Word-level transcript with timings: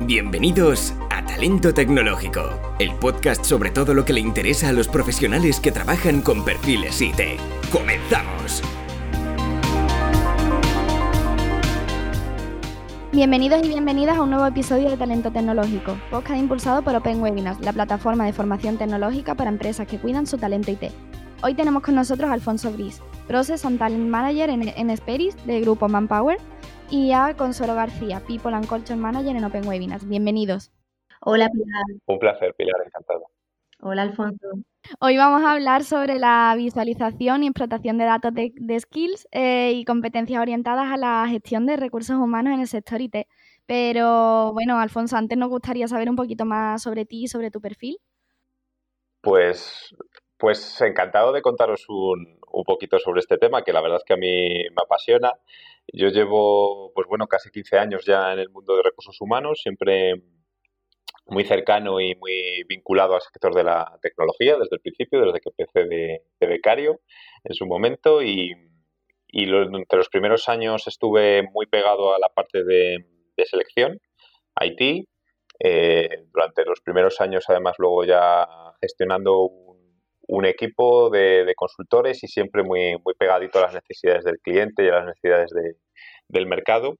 Bienvenidos 0.00 0.92
a 1.08 1.24
Talento 1.24 1.72
Tecnológico, 1.72 2.40
el 2.80 2.92
podcast 2.96 3.44
sobre 3.44 3.70
todo 3.70 3.94
lo 3.94 4.04
que 4.04 4.12
le 4.12 4.18
interesa 4.18 4.68
a 4.68 4.72
los 4.72 4.88
profesionales 4.88 5.60
que 5.60 5.70
trabajan 5.70 6.20
con 6.20 6.44
perfiles 6.44 7.00
IT. 7.00 7.38
¡Comenzamos! 7.72 8.60
Bienvenidos 13.12 13.64
y 13.64 13.68
bienvenidas 13.68 14.18
a 14.18 14.22
un 14.22 14.30
nuevo 14.30 14.46
episodio 14.46 14.90
de 14.90 14.96
Talento 14.96 15.30
Tecnológico, 15.30 15.96
podcast 16.10 16.40
impulsado 16.40 16.82
por 16.82 16.96
Open 16.96 17.22
Webinars, 17.22 17.60
la 17.60 17.72
plataforma 17.72 18.26
de 18.26 18.32
formación 18.32 18.76
tecnológica 18.76 19.36
para 19.36 19.48
empresas 19.48 19.86
que 19.86 20.00
cuidan 20.00 20.26
su 20.26 20.38
talento 20.38 20.72
IT. 20.72 20.90
Hoy 21.40 21.54
tenemos 21.54 21.84
con 21.84 21.94
nosotros 21.94 22.28
a 22.28 22.32
Alfonso 22.32 22.72
Gris, 22.72 23.00
Process 23.28 23.64
and 23.64 23.78
Talent 23.78 24.08
Manager 24.08 24.50
en, 24.50 24.68
en 24.68 24.90
Esperis 24.90 25.36
del 25.46 25.62
grupo 25.62 25.88
Manpower, 25.88 26.38
y 26.90 27.12
a 27.12 27.34
Consuelo 27.36 27.74
García, 27.74 28.20
People 28.26 28.54
and 28.54 28.68
Culture 28.68 28.96
Manager 28.96 29.36
en 29.36 29.44
Open 29.44 29.66
Webinars. 29.66 30.08
Bienvenidos. 30.08 30.72
Hola 31.20 31.48
Pilar. 31.48 32.00
Un 32.06 32.18
placer, 32.18 32.54
Pilar, 32.54 32.76
encantado. 32.84 33.26
Hola 33.80 34.02
Alfonso. 34.02 34.46
Hoy 35.00 35.16
vamos 35.16 35.42
a 35.42 35.52
hablar 35.52 35.84
sobre 35.84 36.18
la 36.18 36.54
visualización 36.56 37.42
y 37.42 37.46
explotación 37.46 37.98
de 37.98 38.04
datos 38.04 38.32
de, 38.34 38.80
skills 38.80 39.28
eh, 39.32 39.72
y 39.74 39.84
competencias 39.84 40.40
orientadas 40.40 40.92
a 40.92 40.96
la 40.96 41.26
gestión 41.28 41.66
de 41.66 41.76
recursos 41.76 42.16
humanos 42.16 42.54
en 42.54 42.60
el 42.60 42.68
sector 42.68 43.00
IT. 43.00 43.26
Pero 43.66 44.52
bueno, 44.52 44.78
Alfonso, 44.78 45.16
antes 45.16 45.38
nos 45.38 45.48
gustaría 45.48 45.88
saber 45.88 46.10
un 46.10 46.16
poquito 46.16 46.44
más 46.44 46.82
sobre 46.82 47.06
ti 47.06 47.24
y 47.24 47.28
sobre 47.28 47.50
tu 47.50 47.60
perfil. 47.60 47.98
Pues, 49.20 49.94
pues 50.38 50.80
encantado 50.80 51.32
de 51.32 51.42
contaros 51.42 51.84
un, 51.88 52.38
un 52.52 52.64
poquito 52.64 52.98
sobre 52.98 53.20
este 53.20 53.38
tema, 53.38 53.62
que 53.62 53.72
la 53.72 53.80
verdad 53.80 53.98
es 53.98 54.04
que 54.04 54.14
a 54.14 54.18
mí 54.18 54.64
me 54.70 54.82
apasiona. 54.82 55.32
Yo 55.92 56.08
llevo, 56.08 56.92
pues 56.94 57.06
bueno, 57.08 57.26
casi 57.26 57.50
15 57.50 57.78
años 57.78 58.04
ya 58.04 58.32
en 58.32 58.38
el 58.38 58.50
mundo 58.50 58.76
de 58.76 58.82
recursos 58.82 59.20
humanos, 59.20 59.60
siempre 59.62 60.14
muy 61.26 61.44
cercano 61.44 62.00
y 62.00 62.14
muy 62.16 62.64
vinculado 62.68 63.14
al 63.14 63.22
sector 63.22 63.54
de 63.54 63.64
la 63.64 63.98
tecnología 64.02 64.56
desde 64.58 64.76
el 64.76 64.80
principio, 64.80 65.20
desde 65.20 65.40
que 65.40 65.50
empecé 65.56 65.88
de, 65.88 66.22
becario 66.40 67.00
en 67.42 67.54
su 67.54 67.66
momento 67.66 68.22
y, 68.22 68.52
y 69.28 69.44
entre 69.44 69.98
los 69.98 70.08
primeros 70.08 70.48
años 70.48 70.86
estuve 70.86 71.42
muy 71.42 71.66
pegado 71.66 72.14
a 72.14 72.18
la 72.18 72.28
parte 72.28 72.64
de, 72.64 73.04
selección, 73.44 73.98
IT. 74.60 75.08
Eh, 75.60 76.24
durante 76.32 76.64
los 76.64 76.80
primeros 76.80 77.20
años, 77.20 77.44
además, 77.48 77.76
luego 77.78 78.04
ya 78.04 78.46
gestionando 78.80 79.48
un, 80.28 80.44
equipo 80.46 81.10
de, 81.10 81.52
consultores 81.56 82.22
y 82.24 82.28
siempre 82.28 82.62
muy, 82.62 82.96
muy 83.04 83.14
pegadito 83.14 83.58
a 83.58 83.62
las 83.62 83.74
necesidades 83.74 84.24
del 84.24 84.38
cliente 84.40 84.84
y 84.84 84.88
a 84.88 84.96
las 84.96 85.06
necesidades 85.06 85.50
del 86.28 86.46
mercado. 86.46 86.96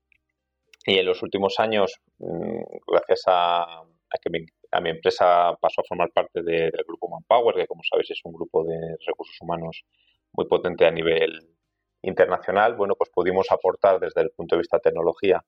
Y 0.87 0.99
en 0.99 1.07
los 1.07 1.23
últimos 1.23 1.59
años, 1.61 2.01
mm, 2.19 2.63
gracias 2.87 3.23
a, 3.27 3.85
que 4.23 4.31
mi, 4.31 4.45
a 4.71 4.81
mi 4.81 4.91
empresa 4.91 5.57
pasó 5.61 5.81
a 5.81 5.85
formar 5.89 6.11
parte 6.13 6.43
del 6.43 6.71
grupo 6.87 7.09
Manpower, 7.09 7.57
que 7.57 7.67
como 7.67 7.83
sabéis 7.83 8.11
es 8.11 8.21
un 8.25 8.33
grupo 8.33 8.65
de 8.65 8.97
recursos 9.07 9.37
humanos 9.41 9.85
muy 10.33 10.47
potente 10.47 10.87
a 10.87 10.91
nivel 10.91 11.55
internacional, 12.03 12.75
bueno, 12.75 12.95
pues 12.97 13.11
pudimos 13.11 13.51
aportar 13.51 13.99
desde 13.99 14.23
el 14.23 14.31
punto 14.31 14.57
de 14.57 14.61
vista 14.61 14.77
de 14.77 14.83
tecnología 14.83 15.43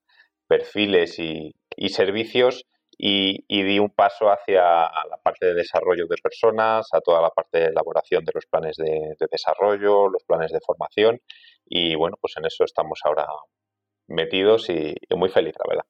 perfiles 0.49 1.19
y, 1.19 1.55
servicios 1.89 2.67
y, 2.99 3.45
di 3.49 3.79
un 3.79 3.91
paso 3.91 4.31
hacia 4.31 4.63
la 4.63 5.19
parte 5.23 5.47
de 5.47 5.55
desarrollo 5.55 6.07
de 6.07 6.17
personas, 6.23 6.89
a 6.93 7.01
toda 7.01 7.21
la 7.21 7.31
parte 7.31 7.59
de 7.59 7.67
elaboración 7.67 8.25
de 8.25 8.33
los 8.35 8.47
planes 8.47 8.77
de, 8.77 9.17
desarrollo, 9.31 10.09
los 10.09 10.25
planes 10.25 10.53
de 10.53 10.61
formación 10.61 11.21
y 11.67 11.95
bueno, 11.95 12.17
pues 12.21 12.35
en 12.37 12.47
eso 12.47 12.65
estamos 12.65 13.01
ahora 13.05 13.27
metidos 14.09 14.71
y 14.71 14.95
muy 15.11 15.29
feliz, 15.29 15.55
la 15.59 15.69
verdad. 15.69 15.87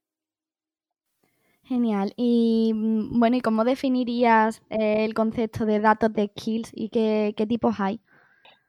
Genial. 1.67 2.13
Y 2.17 2.73
mm, 2.75 3.19
bueno, 3.19 3.37
¿y 3.37 3.41
cómo 3.41 3.65
definirías 3.65 4.63
eh, 4.71 5.05
el 5.05 5.15
concepto 5.15 5.67
de 5.67 5.81
datos 5.81 6.13
de 6.13 6.29
skills 6.29 6.71
y 6.73 6.91
qué, 6.91 7.47
tipos 7.49 7.81
hay? 7.81 8.01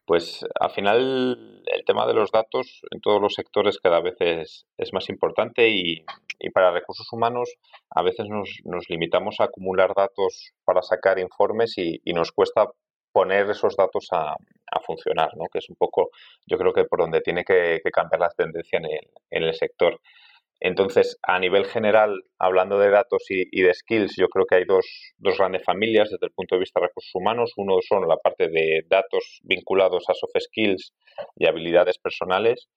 Pues 0.08 0.45
al 0.58 0.71
final 0.71 1.61
el 1.65 1.83
tema 1.83 2.08
de 2.08 2.14
los 2.14 2.31
datos 2.31 2.80
en 2.92 3.02
todos 3.02 3.21
los 3.21 3.33
sectores 3.33 3.77
cada 3.77 3.99
vez 3.99 4.15
es, 4.21 4.65
más 4.93 5.09
importante 5.09 5.67
y, 5.67 6.05
para 6.54 6.71
recursos 6.71 7.11
humanos 7.11 7.54
a 7.89 8.04
veces 8.04 8.30
nos, 8.30 8.49
nos, 8.64 8.89
limitamos 8.89 9.42
a 9.42 9.45
acumular 9.45 9.93
datos 9.93 10.54
para 10.64 10.81
sacar 10.81 11.20
informes 11.20 11.77
y, 11.77 11.99
nos 12.14 12.31
cuesta 12.31 12.71
poner 13.11 13.49
esos 13.49 13.76
datos 13.76 14.08
a, 14.14 14.36
funcionar, 14.86 15.31
¿no? 15.36 15.45
que 15.52 15.58
es 15.59 15.70
un 15.70 15.76
poco 15.76 16.11
yo 16.45 16.58
creo 16.58 16.71
que 16.71 16.86
por 16.86 16.99
donde 16.99 17.20
tiene 17.20 17.43
que, 17.43 17.81
cambiar 17.92 18.21
la 18.21 18.30
tendencia 18.30 18.80
en 18.80 18.86
el, 18.86 19.10
en 19.30 19.43
el 19.43 19.54
sector. 19.55 19.99
Entonces, 20.67 21.17
a 21.23 21.39
nivel 21.39 21.64
general, 21.66 22.23
hablando 22.38 22.78
de 22.78 22.89
datos 22.89 23.23
y, 23.30 23.61
de 23.61 23.73
skills, 23.73 24.17
yo 24.17 24.28
creo 24.28 24.45
que 24.45 24.55
hay 24.55 24.66
dos, 24.66 24.86
dos, 25.17 25.38
grandes 25.38 25.64
familias 25.64 26.10
desde 26.10 26.26
el 26.26 26.33
punto 26.33 26.55
de 26.55 26.60
vista 26.60 26.82
de 26.82 26.88
recursos 26.88 27.16
humanos. 27.16 27.54
Uno 27.55 27.78
son 27.88 28.05
la 28.05 28.17
parte 28.17 28.50
de 28.50 28.83
datos 28.89 29.39
vinculados 29.44 30.04
a 30.10 30.14
soft 30.14 30.36
skills 30.38 30.94
y 31.38 31.48
habilidades 31.48 31.98
personales. 32.00 32.67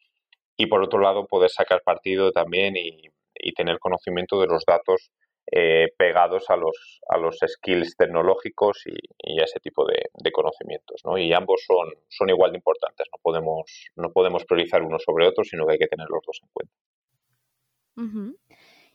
Y 0.57 0.67
por 0.67 0.85
otro 0.85 1.01
lado, 1.01 1.27
poder 1.27 1.51
sacar 1.51 1.83
partido 1.85 2.31
también 2.31 2.77
y, 2.77 3.11
tener 3.57 3.81
conocimiento 3.81 4.41
de 4.41 4.47
los 4.47 4.65
datos 4.65 5.11
eh, 5.51 5.89
pegados 5.97 6.49
a 6.49 6.57
los, 6.57 7.01
a 7.09 7.19
los 7.19 7.39
skills 7.45 7.97
tecnológicos 7.97 8.85
y, 8.87 9.41
a 9.41 9.45
ese 9.45 9.59
tipo 9.59 9.85
de, 9.85 10.31
conocimientos. 10.31 11.01
¿no? 11.05 11.19
Y 11.19 11.33
ambos 11.33 11.65
son, 11.67 11.89
son 12.09 12.31
igual 12.31 12.53
de 12.53 12.59
importantes. 12.59 13.09
No 13.13 13.19
podemos, 13.21 13.91
no 13.97 14.13
podemos 14.13 14.45
priorizar 14.45 14.81
uno 14.83 14.99
sobre 15.01 15.27
otro, 15.27 15.43
sino 15.43 15.67
que 15.67 15.73
hay 15.73 15.79
que 15.79 15.89
tener 15.89 16.07
los 16.09 16.23
dos 16.25 16.39
en 16.41 16.51
cuenta. 16.53 16.75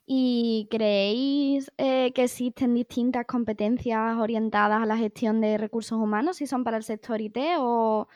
¿Y 0.05 0.67
creéis 0.69 1.71
eh, 1.77 2.11
que 2.13 2.23
existen 2.25 2.73
distintas 2.73 3.25
competencias 3.25 4.17
orientadas 4.17 4.81
a 4.81 4.85
la 4.85 4.97
gestión 4.97 5.41
de 5.41 5.57
recursos 5.57 5.97
humanos, 5.99 6.37
si 6.37 6.47
son 6.47 6.63
para 6.63 6.77
el 6.77 6.83
sector 6.83 7.21
IT, 7.21 7.37
o 7.57 8.07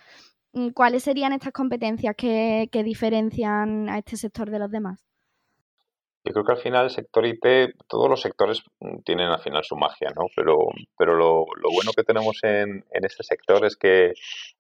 mm, 0.53 0.69
cuáles 0.69 1.03
serían 1.03 1.33
estas 1.33 1.53
competencias 1.53 2.15
que 2.15 2.69
diferencian 2.83 3.89
a 3.89 3.97
este 3.99 4.17
sector 4.17 4.49
de 4.51 4.59
los 4.59 4.71
demás? 4.71 5.09
Yo 6.25 6.33
creo 6.33 6.43
que 6.45 6.51
al 6.51 6.57
final 6.57 6.83
el 6.83 6.89
sector 6.89 7.25
IT, 7.25 7.75
todos 7.87 8.09
los 8.09 8.21
sectores 8.21 8.61
mm, 8.81 8.99
tienen 9.05 9.29
al 9.29 9.39
final 9.39 9.63
su 9.63 9.75
magia, 9.77 10.09
¿no? 10.15 10.25
Pero, 10.35 10.57
pero 10.97 11.15
lo, 11.15 11.45
bueno 11.73 11.91
que 11.95 12.03
tenemos 12.03 12.39
en, 12.43 12.85
en, 12.91 13.05
este 13.05 13.23
sector 13.23 13.65
es 13.65 13.77
que 13.77 14.13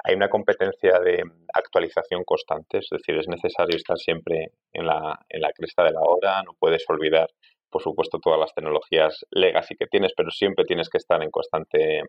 hay 0.03 0.15
una 0.15 0.29
competencia 0.29 0.99
de 0.99 1.21
actualización 1.53 2.23
constante, 2.23 2.77
es 2.77 2.87
decir, 2.89 3.17
es 3.17 3.27
necesario 3.27 3.75
estar 3.75 3.97
siempre 3.97 4.53
en 4.71 4.85
la, 4.85 5.19
en 5.27 5.41
la 5.41 5.51
cresta 5.51 5.83
de 5.83 5.91
la 5.91 6.01
hora, 6.01 6.41
no 6.43 6.53
puedes 6.57 6.83
olvidar, 6.89 7.29
por 7.69 7.81
supuesto, 7.81 8.19
todas 8.19 8.39
las 8.39 8.53
tecnologías 8.53 9.25
legacy 9.31 9.75
que 9.75 9.87
tienes, 9.87 10.13
pero 10.15 10.31
siempre 10.31 10.65
tienes 10.65 10.89
que 10.89 10.97
estar 10.97 11.21
en 11.21 11.29
constante, 11.29 12.03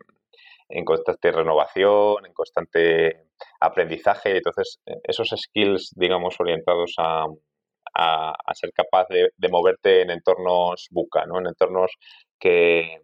en 0.69 0.85
constante 0.85 1.31
renovación, 1.31 2.25
en 2.25 2.33
constante 2.33 3.25
aprendizaje. 3.59 4.37
Entonces, 4.37 4.79
esos 5.03 5.29
skills, 5.29 5.93
digamos, 5.95 6.39
orientados 6.39 6.95
a 6.97 7.25
a, 7.93 8.33
ser 8.53 8.71
capaz 8.73 9.07
de, 9.09 9.49
moverte 9.49 10.01
en 10.01 10.11
entornos 10.11 10.87
buca, 10.91 11.25
¿no? 11.25 11.39
en 11.39 11.47
entornos 11.47 11.91
que, 12.39 13.01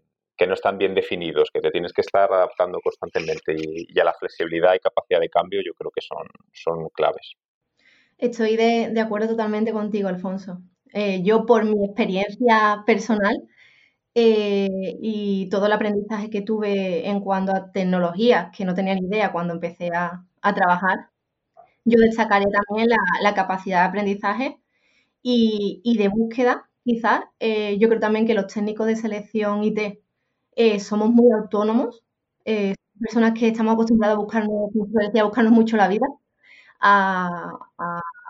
no 0.48 0.54
están 0.54 0.78
bien 0.78 0.94
definidos, 0.94 1.50
que 1.52 1.62
te 1.62 1.72
tienes 1.72 1.94
que 1.94 2.02
estar 2.02 2.32
adaptando 2.32 2.80
constantemente 2.80 3.56
y, 3.58 4.00
a 4.00 4.04
la 4.04 4.14
flexibilidad 4.14 4.76
y 4.76 4.80
capacidad 4.80 5.20
de 5.20 5.30
cambio 5.30 5.62
yo 5.66 5.74
creo 5.74 5.92
que 5.92 6.02
son, 6.02 6.28
son 6.54 6.90
claves. 6.90 7.34
Estoy 8.18 8.56
de, 8.56 9.00
acuerdo 9.00 9.28
totalmente 9.30 9.72
contigo, 9.72 10.10
Alfonso. 10.10 10.62
Eh, 10.94 11.22
yo 11.24 11.46
por 11.46 11.66
mi 11.66 11.86
experiencia 11.86 12.84
personal 12.86 13.36
eh, 14.16 14.68
y 15.02 15.50
todo 15.50 15.68
el 15.68 15.74
aprendizaje 15.74 16.30
que 16.30 16.42
tuve 16.42 17.08
en 17.08 17.20
cuanto 17.22 17.52
a 17.54 17.72
tecnologías, 17.72 18.50
que 18.56 18.66
no 18.66 18.74
tenía 18.74 18.96
ni 18.96 19.08
idea 19.08 19.32
cuando 19.32 19.54
empecé 19.54 19.92
a, 19.94 20.24
trabajar, 20.56 21.10
yo 21.84 22.00
destacaré 22.00 22.46
también 22.46 22.90
la, 22.90 22.98
la, 23.22 23.34
capacidad 23.34 23.82
de 23.82 23.88
aprendizaje 23.90 24.62
y, 25.22 25.98
de 25.98 26.08
búsqueda, 26.10 26.70
quizás. 26.84 27.22
Eh, 27.40 27.78
yo 27.80 27.88
creo 27.90 28.00
también 28.00 28.26
que 28.26 28.34
los 28.34 28.48
técnicos 28.48 28.88
de 28.88 28.96
selección 28.96 29.64
IT 29.64 30.00
eh, 30.56 30.80
somos 30.80 31.10
muy 31.10 31.32
autónomos, 31.32 32.04
eh, 32.46 32.76
personas 33.00 33.34
que 33.38 33.50
estamos 33.50 33.74
acostumbrados 33.74 34.18
a 34.18 34.20
buscarnos, 34.20 34.70
a 35.20 35.24
buscarnos 35.24 35.54
mucho 35.54 35.78
la 35.78 35.88
vida, 35.88 36.08
a, 36.80 37.60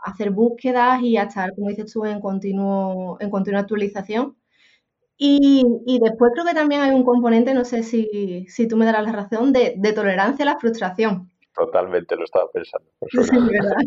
hacer 0.04 0.32
búsquedas 0.32 1.02
y 1.02 1.18
a 1.18 1.24
estar, 1.24 1.54
como 1.56 1.70
dices 1.70 1.92
tú, 1.92 2.06
en, 2.06 2.22
continuo, 2.22 3.18
en 3.20 3.30
continua 3.30 3.62
actualización. 3.62 4.38
Y, 5.18 6.00
después 6.02 6.32
creo 6.34 6.46
que 6.46 6.54
también 6.54 6.82
hay 6.82 6.92
un 6.92 7.04
componente, 7.04 7.54
no 7.54 7.66
sé 7.66 7.84
si, 7.84 8.46
si 8.50 8.68
tú 8.68 8.78
me 8.78 8.86
darás 8.86 9.06
la 9.06 9.12
razón, 9.12 9.52
de, 9.52 9.76
de, 9.78 9.94
tolerancia 9.94 10.44
a 10.44 10.54
la 10.54 10.60
frustración. 10.60 11.32
Totalmente, 11.56 12.16
lo 12.16 12.24
estaba 12.24 12.50
pensando. 12.52 12.90
Sí, 13.12 13.38
verdad. 13.52 13.78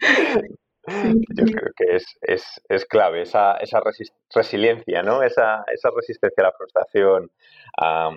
Yo 1.34 1.44
creo 1.44 1.72
que 1.76 1.96
es, 1.96 2.18
es, 2.22 2.60
es 2.68 2.84
clave 2.84 3.22
esa, 3.22 3.56
esa 3.56 3.80
resiliencia, 4.34 5.02
¿no? 5.02 5.22
Esa, 5.22 5.64
esa 5.72 5.90
resistencia 5.94 6.42
a 6.42 6.46
la 6.48 6.52
frustración, 6.52 7.30
a, 7.78 8.10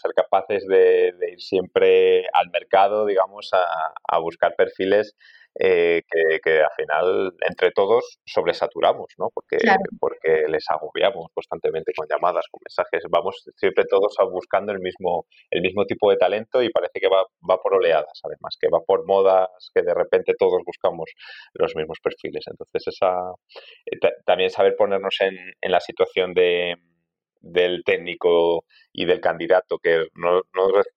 ser 0.00 0.12
capaces 0.14 0.66
de, 0.66 1.14
ir 1.32 1.40
siempre 1.40 2.26
al 2.32 2.50
mercado, 2.50 3.06
digamos, 3.06 3.50
a, 3.52 4.18
buscar 4.18 4.54
perfiles 4.56 5.16
eh, 5.58 6.02
que, 6.08 6.60
al 6.60 6.70
final 6.76 7.34
entre 7.48 7.70
todos 7.72 8.18
sobresaturamos, 8.24 9.06
¿no? 9.18 9.28
Porque, 9.34 9.58
porque 10.00 10.44
les 10.48 10.64
agobiamos 10.70 11.26
constantemente 11.34 11.92
con 11.96 12.06
llamadas, 12.08 12.46
con 12.50 12.60
mensajes. 12.64 13.04
Vamos 13.10 13.42
siempre 13.56 13.84
todos 13.88 14.14
buscando 14.30 14.72
el 14.72 14.80
mismo, 14.80 15.26
el 15.50 15.60
mismo 15.62 15.84
tipo 15.84 16.10
de 16.10 16.16
talento 16.16 16.62
y 16.62 16.70
parece 16.70 17.00
que 17.00 17.08
va, 17.08 17.24
va 17.48 17.58
por 17.60 17.74
oleadas, 17.74 18.20
además, 18.24 18.56
que 18.58 18.68
va 18.72 18.80
por 18.80 19.06
modas, 19.06 19.48
que 19.74 19.82
de 19.82 19.94
repente 19.94 20.32
todos 20.38 20.62
buscamos 20.64 21.10
los 21.54 21.76
mismos 21.76 21.98
perfiles. 22.02 22.44
Entonces, 22.46 22.86
esa 22.86 23.12
eh, 23.86 23.98
también 24.24 24.50
saber 24.50 24.74
ponernos 24.76 25.16
en, 25.20 25.36
en 25.60 25.70
la 25.70 25.80
situación 25.80 26.32
de 26.34 26.76
del 27.42 27.82
técnico 27.84 28.64
y 28.92 29.04
del 29.04 29.20
candidato 29.20 29.78
que 29.78 30.06
no, 30.14 30.42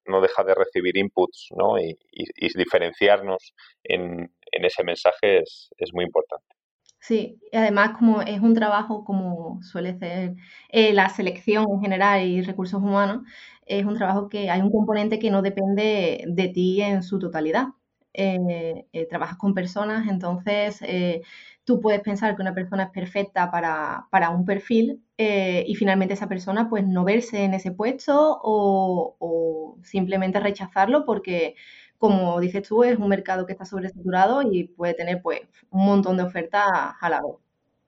no, 0.05 0.21
deja 0.21 0.43
de 0.43 0.53
recibir 0.53 0.95
inputs 0.95 1.47
¿no? 1.57 1.79
y, 1.79 1.97
diferenciarnos 2.55 3.53
en, 3.83 4.31
en, 4.55 4.65
ese 4.65 4.83
mensaje 4.83 5.39
es, 5.39 5.69
es, 5.77 5.93
muy 5.93 6.05
importante. 6.05 6.45
Sí, 6.99 7.39
y 7.51 7.57
además 7.57 7.91
como 7.97 8.21
es 8.21 8.39
un 8.41 8.53
trabajo 8.55 9.03
como 9.05 9.61
suele 9.61 9.97
ser 9.99 10.35
eh, 10.69 10.93
la 10.93 11.09
selección 11.09 11.65
en 11.69 11.81
general 11.81 12.25
y 12.25 12.41
recursos 12.41 12.81
humanos, 12.81 13.23
es 13.65 13.85
un 13.85 13.95
trabajo 13.95 14.29
que 14.29 14.49
hay 14.49 14.61
un 14.61 14.71
componente 14.71 15.19
que 15.19 15.31
no 15.31 15.41
depende 15.41 16.23
de 16.27 16.47
ti 16.49 16.81
en 16.81 17.03
su 17.03 17.19
totalidad. 17.19 17.67
Eh, 18.13 18.85
eh, 18.93 19.07
trabajas 19.09 19.37
con 19.37 19.53
personas, 19.53 20.07
entonces 20.07 20.81
tú 21.65 21.81
puedes 21.81 22.01
pensar 22.01 22.35
que 22.35 22.41
una 22.41 22.53
persona 22.53 22.83
es 22.83 22.89
perfecta 22.91 23.51
para, 23.51 24.29
un 24.29 24.45
perfil 24.45 25.03
eh, 25.17 25.65
y 25.67 25.75
finalmente 25.75 26.13
esa 26.13 26.29
persona 26.29 26.69
pues 26.69 26.85
no 26.85 27.03
verse 27.03 27.43
en 27.43 27.53
ese 27.55 27.71
puesto 27.71 28.39
o, 28.43 29.77
simplemente 29.83 30.39
rechazarlo 30.39 31.05
porque, 31.05 31.55
como 31.97 32.39
dices 32.39 32.67
tú, 32.67 32.83
es 32.83 32.97
un 32.97 33.07
mercado 33.07 33.45
que 33.45 33.53
está 33.53 33.65
sobresaturado 33.65 34.41
y 34.41 34.65
puede 34.65 34.93
tener 34.93 35.21
pues 35.21 35.41
un 35.71 35.85
montón 35.85 36.17
de 36.17 36.23
ofertas 36.23 36.63
a 36.99 37.09
la 37.09 37.21
vez. 37.21 37.35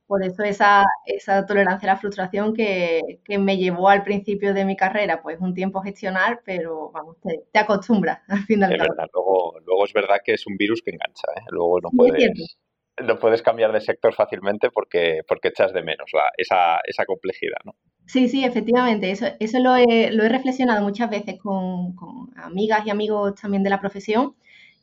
Por 0.08 0.24
eso 0.24 0.42
esa, 0.44 0.86
esa 1.06 1.46
tolerancia 1.46 1.92
a 1.92 1.96
la 1.96 2.00
frustración 2.00 2.54
que, 2.54 3.20
me 3.28 3.58
llevó 3.58 3.90
al 3.90 4.04
principio 4.04 4.54
de 4.54 4.64
mi 4.64 4.78
carrera, 4.78 5.22
pues 5.22 5.38
un 5.42 5.54
tiempo 5.54 5.80
a 5.80 5.84
gestionar, 5.84 6.42
pero 6.46 6.92
vamos, 6.92 7.18
te, 7.22 7.60
acostumbras 7.60 8.22
al 8.30 8.44
final. 8.46 8.72
Es 8.72 8.80
verdad, 8.80 9.08
luego, 9.14 9.60
luego 9.66 9.86
es 9.86 9.92
verdad 9.92 10.18
que 10.24 10.34
es 10.34 10.48
un 10.48 10.56
virus 10.56 10.82
que 10.82 10.92
engancha, 10.92 11.28
¿eh? 11.36 11.44
luego 11.50 11.82
no 11.82 11.90
puedes 11.90 12.58
no 13.04 13.20
puedes 13.20 13.42
cambiar 13.42 13.72
de 13.72 13.82
sector 13.82 14.14
fácilmente 14.14 14.70
porque, 14.72 15.22
porque 15.28 15.50
echas 15.50 15.74
de 15.74 15.84
menos 15.84 16.10
esa, 16.38 16.80
esa, 16.86 17.06
complejidad, 17.06 17.58
¿no? 17.64 17.76
Sí, 18.06 18.28
sí, 18.28 18.44
efectivamente. 18.44 19.12
Eso, 19.12 19.28
eso 19.40 19.60
lo, 19.60 19.76
he, 19.76 20.12
lo 20.12 20.24
he 20.24 20.30
reflexionado 20.30 20.82
muchas 20.84 21.10
veces 21.10 21.38
con, 21.40 21.96
amigas 22.38 22.86
y 22.86 22.90
amigos 22.90 23.36
también 23.40 23.64
de 23.64 23.70
la 23.70 23.80
profesión, 23.80 24.36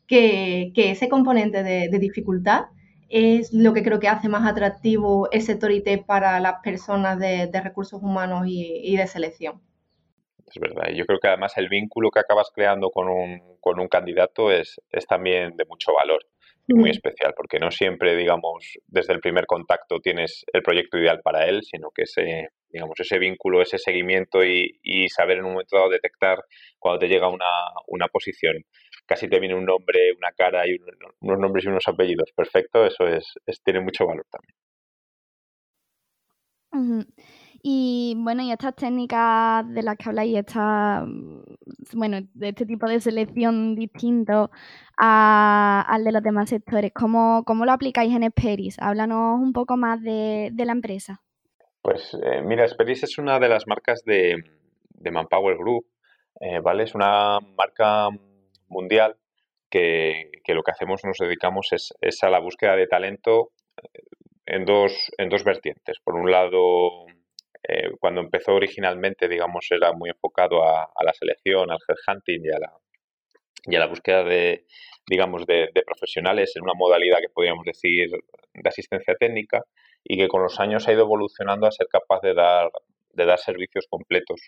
que, 0.07 0.71
ese 0.75 1.09
componente 1.09 1.63
de, 1.63 1.99
dificultad 1.99 2.65
es 3.09 3.53
lo 3.53 3.73
que 3.73 3.83
creo 3.83 3.99
que 3.99 4.07
hace 4.07 4.29
más 4.29 4.49
atractivo 4.49 5.29
el 5.31 5.41
sector 5.41 5.71
IT 5.71 6.05
para 6.05 6.39
las 6.39 6.61
personas 6.63 7.19
de, 7.19 7.49
recursos 7.61 8.01
humanos 8.01 8.47
y, 8.47 8.81
y, 8.83 8.97
de 8.97 9.07
selección. 9.07 9.61
Es 10.47 10.59
verdad. 10.59 10.89
Y 10.91 10.97
yo 10.97 11.05
creo 11.05 11.19
que 11.19 11.27
además 11.27 11.57
el 11.57 11.69
vínculo 11.69 12.11
que 12.11 12.19
acabas 12.19 12.51
creando 12.53 12.91
con 12.91 13.09
un, 13.09 13.57
con 13.59 13.79
un 13.79 13.87
candidato 13.87 14.51
es, 14.51 14.79
es 14.91 15.07
también 15.07 15.57
de 15.57 15.65
mucho 15.65 15.91
valor 15.93 16.23
muy 16.73 16.89
especial, 16.89 17.33
porque 17.35 17.59
no 17.59 17.69
siempre, 17.69 18.15
digamos, 18.15 18.77
desde 18.87 19.13
el 19.13 19.19
primer 19.19 19.45
contacto 19.45 19.99
tienes 19.99 20.43
el 20.51 20.63
proyecto 20.63 20.97
ideal 20.97 21.21
para 21.23 21.45
él, 21.45 21.61
sino 21.63 21.91
que 21.93 22.03
ese, 22.03 22.49
digamos, 22.69 22.99
ese 22.99 23.19
vínculo, 23.19 23.61
ese 23.61 23.77
seguimiento 23.77 24.43
y, 24.43 24.79
saber 25.09 25.37
en 25.37 25.45
un 25.45 25.51
momento 25.51 25.77
dado 25.77 25.89
detectar 25.89 26.39
cuando 26.79 26.99
te 26.99 27.07
llega 27.07 27.29
una, 27.29 27.49
una 27.87 28.07
posición, 28.07 28.63
casi 29.05 29.27
te 29.29 29.39
viene 29.39 29.55
un 29.55 29.65
nombre, 29.65 30.11
una 30.17 30.31
cara 30.31 30.67
y 30.67 30.77
unos 31.21 31.39
nombres 31.39 31.65
y 31.65 31.67
unos 31.67 31.87
apellidos, 31.87 32.31
perfecto, 32.35 32.85
eso 32.85 33.07
es, 33.07 33.33
tiene 33.63 33.81
mucho 33.81 34.05
valor 34.05 34.25
también. 34.31 34.55
Y 37.67 38.13
bueno, 38.17 38.43
y 38.43 38.51
estas 38.51 38.75
técnicas 38.75 39.67
de 39.73 39.81
las 39.81 39.97
que 39.97 40.07
habláis, 40.07 40.37
esta, 40.37 41.03
bueno, 41.95 42.19
de 42.35 42.49
este 42.49 42.63
tipo 42.67 42.87
de 42.87 42.99
selección 42.99 43.73
distinto 43.73 44.51
al 44.97 46.03
de 46.03 46.11
los 46.11 46.21
demás 46.21 46.51
sectores, 46.51 46.91
¿cómo, 46.93 47.43
cómo 47.43 47.65
lo 47.65 47.71
aplicáis 47.71 48.15
en 48.15 48.21
Esperis? 48.21 48.77
Háblanos 48.79 49.39
un 49.41 49.51
poco 49.51 49.77
más 49.77 49.99
de, 50.03 50.51
la 50.55 50.73
empresa. 50.73 51.23
Pues 51.81 52.13
eh, 52.13 52.43
mira, 52.43 52.65
Esperis 52.65 53.01
es 53.01 53.17
una 53.17 53.39
de 53.39 53.49
las 53.49 53.65
marcas 53.65 54.03
de, 54.05 54.35
Manpower 55.11 55.57
Group, 55.57 55.87
eh, 56.41 56.59
¿vale? 56.59 56.83
Es 56.83 56.93
una 56.93 57.39
marca 57.57 58.09
mundial 58.67 59.15
que, 59.71 60.29
lo 60.49 60.61
que 60.61 60.71
hacemos, 60.71 61.03
nos 61.03 61.17
dedicamos 61.17 61.69
es, 61.71 61.95
es 61.99 62.23
a 62.23 62.29
la 62.29 62.37
búsqueda 62.37 62.75
de 62.75 62.85
talento 62.85 63.53
en 64.45 64.65
dos, 64.65 65.11
en 65.17 65.29
dos 65.29 65.43
vertientes. 65.43 65.97
Por 66.03 66.13
un 66.13 66.29
lado, 66.29 67.07
eh, 67.67 67.91
cuando 67.99 68.21
empezó 68.21 68.53
originalmente, 68.53 69.27
digamos, 69.27 69.67
era 69.71 69.91
muy 69.93 70.09
enfocado 70.09 70.63
a, 70.63 70.89
la 71.03 71.13
selección, 71.13 71.71
al 71.71 71.79
headhunting 71.87 72.45
y 72.45 72.49
a 72.49 72.59
la, 72.59 72.73
y 73.65 73.75
a 73.75 73.79
la 73.79 73.87
búsqueda 73.87 74.23
de, 74.23 74.65
digamos, 75.07 75.45
de, 75.45 75.69
profesionales 75.85 76.53
en 76.55 76.63
una 76.63 76.73
modalidad 76.75 77.19
que 77.19 77.29
podríamos 77.33 77.65
decir 77.65 78.09
de 78.53 78.69
asistencia 78.69 79.15
técnica 79.15 79.63
y 80.03 80.17
que 80.17 80.27
con 80.27 80.43
los 80.43 80.59
años 80.59 80.87
ha 80.87 80.93
ido 80.93 81.01
evolucionando 81.01 81.67
a 81.67 81.71
ser 81.71 81.87
capaz 81.87 82.21
de 82.21 82.33
dar, 82.33 82.69
de 83.09 83.25
dar 83.25 83.39
servicios 83.39 83.87
completos 83.89 84.41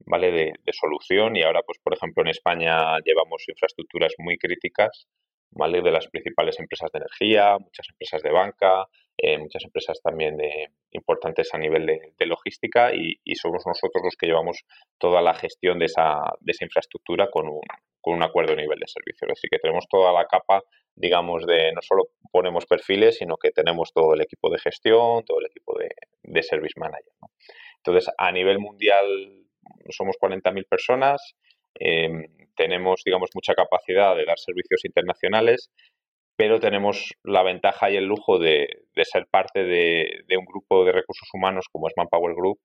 ¿vale? 0.00 0.30
De, 0.30 0.52
de, 0.64 0.72
solución 0.72 1.36
y 1.36 1.42
ahora, 1.42 1.62
pues, 1.66 1.78
por 1.82 1.94
ejemplo, 1.94 2.22
en 2.22 2.30
España 2.30 2.98
llevamos 3.04 3.44
infraestructuras 3.48 4.14
muy 4.18 4.38
críticas 4.38 5.06
¿vale? 5.50 5.82
de 5.82 5.90
las 5.90 6.08
principales 6.08 6.58
empresas 6.58 6.90
de 6.92 6.98
energía, 6.98 7.58
muchas 7.58 7.88
empresas 7.90 8.22
de 8.22 8.30
banca, 8.30 8.86
eh, 9.20 9.36
muchas 9.36 9.64
empresas 9.64 10.00
también 10.00 10.38
importantes 10.92 11.52
a 11.52 11.58
nivel 11.58 11.86
de, 11.86 12.26
logística 12.26 12.92
y, 12.94 13.18
somos 13.34 13.66
nosotros 13.66 14.02
los 14.04 14.16
que 14.16 14.26
llevamos 14.26 14.64
toda 14.96 15.20
la 15.20 15.34
gestión 15.34 15.78
de 15.80 15.86
esa, 15.86 16.20
de 16.40 16.52
esa 16.52 16.64
infraestructura 16.64 17.28
con 17.28 17.48
un, 17.48 17.60
con 18.00 18.14
un 18.14 18.22
acuerdo 18.22 18.52
a 18.52 18.56
nivel 18.56 18.78
de 18.78 18.86
servicio. 18.86 19.26
Así 19.30 19.48
que 19.50 19.58
tenemos 19.58 19.86
toda 19.88 20.12
la 20.12 20.26
capa, 20.26 20.62
digamos, 20.94 21.44
de 21.46 21.72
no 21.72 21.82
solo 21.82 22.04
ponemos 22.30 22.64
perfiles, 22.66 23.16
sino 23.18 23.36
que 23.36 23.50
tenemos 23.50 23.92
todo 23.92 24.14
el 24.14 24.20
equipo 24.20 24.50
de 24.50 24.58
gestión, 24.58 25.24
todo 25.24 25.40
el 25.40 25.46
equipo 25.46 25.76
de, 25.78 25.88
de 26.22 26.42
service 26.42 26.78
manager. 26.78 27.12
Entonces, 27.78 28.12
a 28.16 28.30
nivel 28.30 28.60
mundial 28.60 29.06
somos 29.90 30.16
40.000 30.20 30.66
personas, 30.68 31.34
em, 31.74 32.26
tenemos, 32.56 33.02
digamos, 33.04 33.30
mucha 33.34 33.54
capacidad 33.54 34.16
de 34.16 34.24
dar 34.24 34.38
servicios 34.38 34.84
internacionales 34.84 35.70
pero 36.38 36.60
tenemos 36.60 37.14
la 37.24 37.42
ventaja 37.42 37.90
y 37.90 37.96
el 37.96 38.04
lujo 38.04 38.38
de, 38.38 38.68
ser 39.02 39.26
parte 39.28 39.64
de, 39.64 40.36
un 40.38 40.44
grupo 40.44 40.84
de 40.84 40.92
recursos 40.92 41.28
humanos 41.34 41.66
como 41.72 41.88
es 41.88 41.94
Manpower 41.96 42.32
Group 42.36 42.60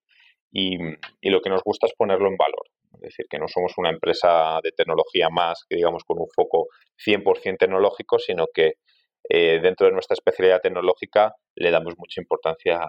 y, 0.52 0.78
lo 0.78 1.42
que 1.42 1.50
nos 1.50 1.64
gusta 1.64 1.88
es 1.88 1.94
ponerlo 1.98 2.28
en 2.28 2.38
valor. 2.38 2.68
Es 2.94 3.02
decir, 3.02 3.26
que 3.28 3.40
no 3.40 3.48
somos 3.48 3.74
una 3.78 3.90
empresa 3.90 4.60
de 4.64 4.74
tecnología 4.74 5.30
más 5.32 5.66
que 5.68 5.78
digamos 5.78 6.04
con 6.04 6.20
un 6.20 6.28
foco 6.36 6.68
100% 7.04 7.58
tecnológico, 7.58 8.20
sino 8.20 8.46
que 8.54 8.74
eh, 9.30 9.60
dentro 9.62 9.88
de 9.88 9.94
nuestra 9.94 10.14
especialidad 10.16 10.62
tecnológica 10.62 11.36
le 11.56 11.72
damos 11.72 11.98
mucha 11.98 12.22
importancia 12.22 12.88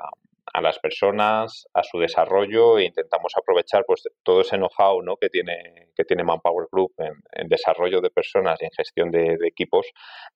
a 0.52 0.60
las 0.60 0.78
personas, 0.78 1.66
a 1.72 1.82
su 1.82 1.98
desarrollo 1.98 2.78
e 2.78 2.84
intentamos 2.84 3.32
aprovechar 3.36 3.84
pues 3.86 4.02
todo 4.22 4.42
ese 4.42 4.56
know-how 4.56 5.02
¿no? 5.02 5.16
que, 5.16 5.28
tiene, 5.28 5.90
que 5.96 6.04
tiene 6.04 6.22
Manpower 6.22 6.68
Group 6.70 6.92
en, 6.98 7.48
desarrollo 7.48 8.00
de 8.00 8.10
personas 8.10 8.60
y 8.60 8.66
en 8.66 8.70
gestión 8.70 9.10
de, 9.10 9.36
equipos, 9.46 9.86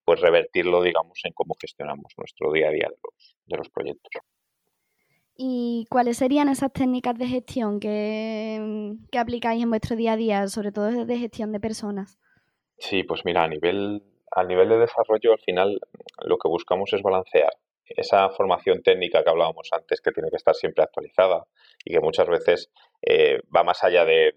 pues 0.04 0.20
revertirlo, 0.20 0.82
digamos, 0.82 1.20
en 1.24 1.32
cómo 1.32 1.54
gestionamos 1.60 2.12
nuestro 2.16 2.52
día 2.52 2.68
a 2.68 2.72
día 2.72 2.88
de 2.88 2.96
los, 3.02 3.36
de 3.46 3.56
los 3.56 3.68
proyectos. 3.68 4.10
¿Y 5.36 5.86
cuáles 5.88 6.16
serían 6.16 6.48
esas 6.48 6.72
técnicas 6.72 7.16
de 7.16 7.26
gestión 7.28 7.78
que, 7.78 8.96
que 9.12 9.18
aplicáis 9.18 9.62
en 9.62 9.70
vuestro 9.70 9.94
día 9.94 10.14
a 10.14 10.16
día, 10.16 10.48
sobre 10.48 10.72
todo 10.72 11.04
de 11.04 11.18
gestión 11.18 11.52
de 11.52 11.60
personas? 11.60 12.18
Sí, 12.78 13.04
pues 13.04 13.24
mira, 13.24 13.44
a 13.44 13.48
nivel, 13.48 14.02
a 14.30 14.44
nivel 14.44 14.68
de 14.68 14.78
desarrollo, 14.78 15.32
al 15.32 15.40
final 15.40 15.78
lo 16.24 16.36
que 16.38 16.48
buscamos 16.48 16.92
es 16.92 17.02
balancear 17.02 17.52
esa 17.84 18.28
formación 18.30 18.82
técnica 18.82 19.22
que 19.22 19.30
hablábamos 19.30 19.68
antes, 19.72 20.00
que 20.00 20.12
tiene 20.12 20.30
que 20.30 20.36
estar 20.36 20.54
siempre 20.54 20.84
actualizada 20.84 21.44
y 21.84 21.94
que 21.94 22.00
muchas 22.00 22.28
veces 22.28 22.70
eh, 23.02 23.40
va 23.54 23.62
más 23.62 23.82
allá 23.82 24.04
de, 24.04 24.32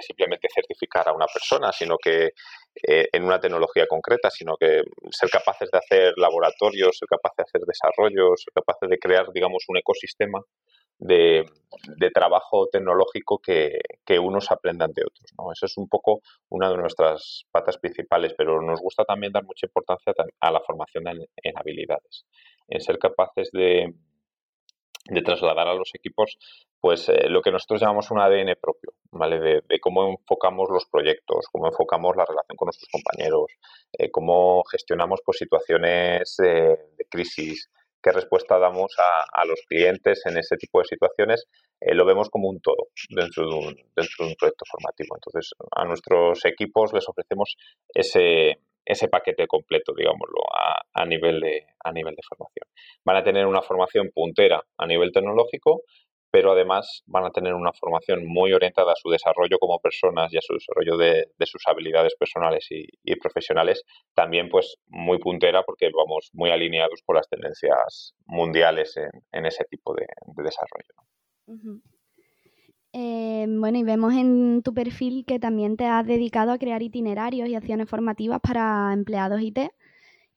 simplemente 0.00 0.48
certificar 0.52 1.08
a 1.08 1.12
una 1.12 1.26
persona, 1.26 1.70
sino 1.70 1.96
que 1.96 2.30
eh, 2.88 3.08
en 3.12 3.24
una 3.24 3.38
tecnología 3.38 3.86
concreta, 3.86 4.30
sino 4.30 4.56
que 4.56 4.82
ser 5.10 5.28
capaces 5.30 5.70
de 5.70 5.78
hacer 5.78 6.14
laboratorios, 6.16 6.96
ser 6.98 7.08
capaces 7.08 7.36
de 7.36 7.42
hacer 7.42 7.60
desarrollos, 7.60 8.42
ser 8.42 8.52
capaces 8.54 8.88
de 8.88 8.98
crear, 8.98 9.26
digamos, 9.32 9.64
un 9.68 9.76
ecosistema 9.76 10.40
de, 11.02 11.44
trabajo 12.14 12.68
tecnológico 12.70 13.38
que, 13.38 13.80
unos 14.20 14.50
aprendan 14.50 14.92
de 14.92 15.02
otros. 15.02 15.32
¿no? 15.38 15.52
Eso 15.52 15.66
es 15.66 15.76
un 15.76 15.88
poco 15.88 16.20
una 16.50 16.70
de 16.70 16.76
nuestras 16.76 17.44
patas 17.50 17.78
principales, 17.78 18.34
pero 18.36 18.60
nos 18.60 18.80
gusta 18.80 19.04
también 19.04 19.32
dar 19.32 19.44
mucha 19.44 19.66
importancia 19.66 20.12
a 20.40 20.50
la 20.50 20.60
formación 20.60 21.04
en, 21.08 21.58
habilidades, 21.58 22.26
en 22.68 22.80
ser 22.80 22.98
capaces 22.98 23.50
de, 23.52 23.94
trasladar 25.24 25.66
a 25.66 25.74
los 25.74 25.90
equipos 25.94 26.38
pues 26.78 27.08
eh, 27.08 27.28
lo 27.28 27.42
que 27.42 27.50
nosotros 27.50 27.80
llamamos 27.80 28.10
un 28.10 28.20
ADN 28.20 28.56
propio, 28.60 28.92
¿vale? 29.12 29.62
De, 29.68 29.80
cómo 29.80 30.08
enfocamos 30.08 30.68
los 30.68 30.86
proyectos, 30.86 31.46
cómo 31.50 31.68
enfocamos 31.68 32.16
la 32.16 32.24
relación 32.24 32.56
con 32.56 32.66
nuestros 32.66 32.88
compañeros, 32.90 33.52
eh, 33.92 34.10
cómo 34.10 34.62
gestionamos 34.64 35.20
pues, 35.24 35.38
situaciones 35.38 36.36
de 36.38 37.06
crisis, 37.08 37.70
qué 38.02 38.12
respuesta 38.12 38.58
damos 38.58 38.94
a, 38.98 39.44
los 39.44 39.60
clientes 39.68 40.22
en 40.26 40.36
ese 40.38 40.56
tipo 40.56 40.80
de 40.80 40.86
situaciones, 40.86 41.46
eh, 41.80 41.94
lo 41.94 42.04
vemos 42.04 42.28
como 42.30 42.48
un 42.48 42.60
todo 42.60 42.88
dentro 43.10 43.48
de 43.48 43.54
un, 43.54 43.74
dentro 43.96 44.24
de 44.24 44.30
un 44.30 44.34
proyecto 44.34 44.64
formativo. 44.70 45.16
Entonces, 45.16 45.52
a 45.70 45.84
nuestros 45.84 46.44
equipos 46.44 46.92
les 46.92 47.08
ofrecemos 47.08 47.56
ese, 47.94 48.58
ese 48.84 49.08
paquete 49.08 49.46
completo, 49.46 49.92
digámoslo, 49.96 50.40
a, 50.94 51.04
nivel 51.06 51.40
de, 51.40 51.66
a 51.84 51.92
nivel 51.92 52.14
de 52.14 52.22
formación. 52.28 52.66
Van 53.04 53.16
a 53.16 53.24
tener 53.24 53.46
una 53.46 53.62
formación 53.62 54.10
puntera 54.14 54.62
a 54.76 54.86
nivel 54.86 55.12
tecnológico, 55.12 55.82
pero 56.32 56.52
además 56.52 57.02
van 57.06 57.26
a 57.26 57.30
tener 57.30 57.52
una 57.52 57.72
formación 57.74 58.26
muy 58.26 58.54
orientada 58.54 58.92
a 58.92 58.96
su 58.96 59.10
desarrollo 59.10 59.58
como 59.58 59.78
personas 59.78 60.32
y 60.32 60.38
a 60.38 60.40
su 60.40 60.54
desarrollo 60.54 60.96
de, 60.96 61.26
sus 61.44 61.62
habilidades 61.66 62.14
personales 62.18 62.66
y, 62.70 63.16
profesionales, 63.16 63.84
también 64.14 64.48
pues 64.48 64.76
muy 64.88 65.18
puntera 65.18 65.62
porque 65.62 65.90
vamos 65.94 66.30
muy 66.32 66.50
alineados 66.50 67.02
con 67.04 67.16
las 67.16 67.28
tendencias 67.28 68.14
mundiales 68.24 68.96
en, 69.30 69.46
ese 69.46 69.64
tipo 69.66 69.94
de, 69.94 70.06
desarrollo. 70.42 71.82
Eh, 72.94 73.46
bueno, 73.46 73.78
y 73.78 73.82
vemos 73.82 74.14
en 74.14 74.62
tu 74.62 74.72
perfil 74.72 75.26
que 75.26 75.38
también 75.38 75.76
te 75.76 75.84
has 75.84 76.06
dedicado 76.06 76.52
a 76.52 76.58
crear 76.58 76.82
itinerarios 76.82 77.50
y 77.50 77.54
acciones 77.56 77.90
formativas 77.90 78.40
para 78.40 78.90
empleados 78.94 79.42
IT 79.42 79.58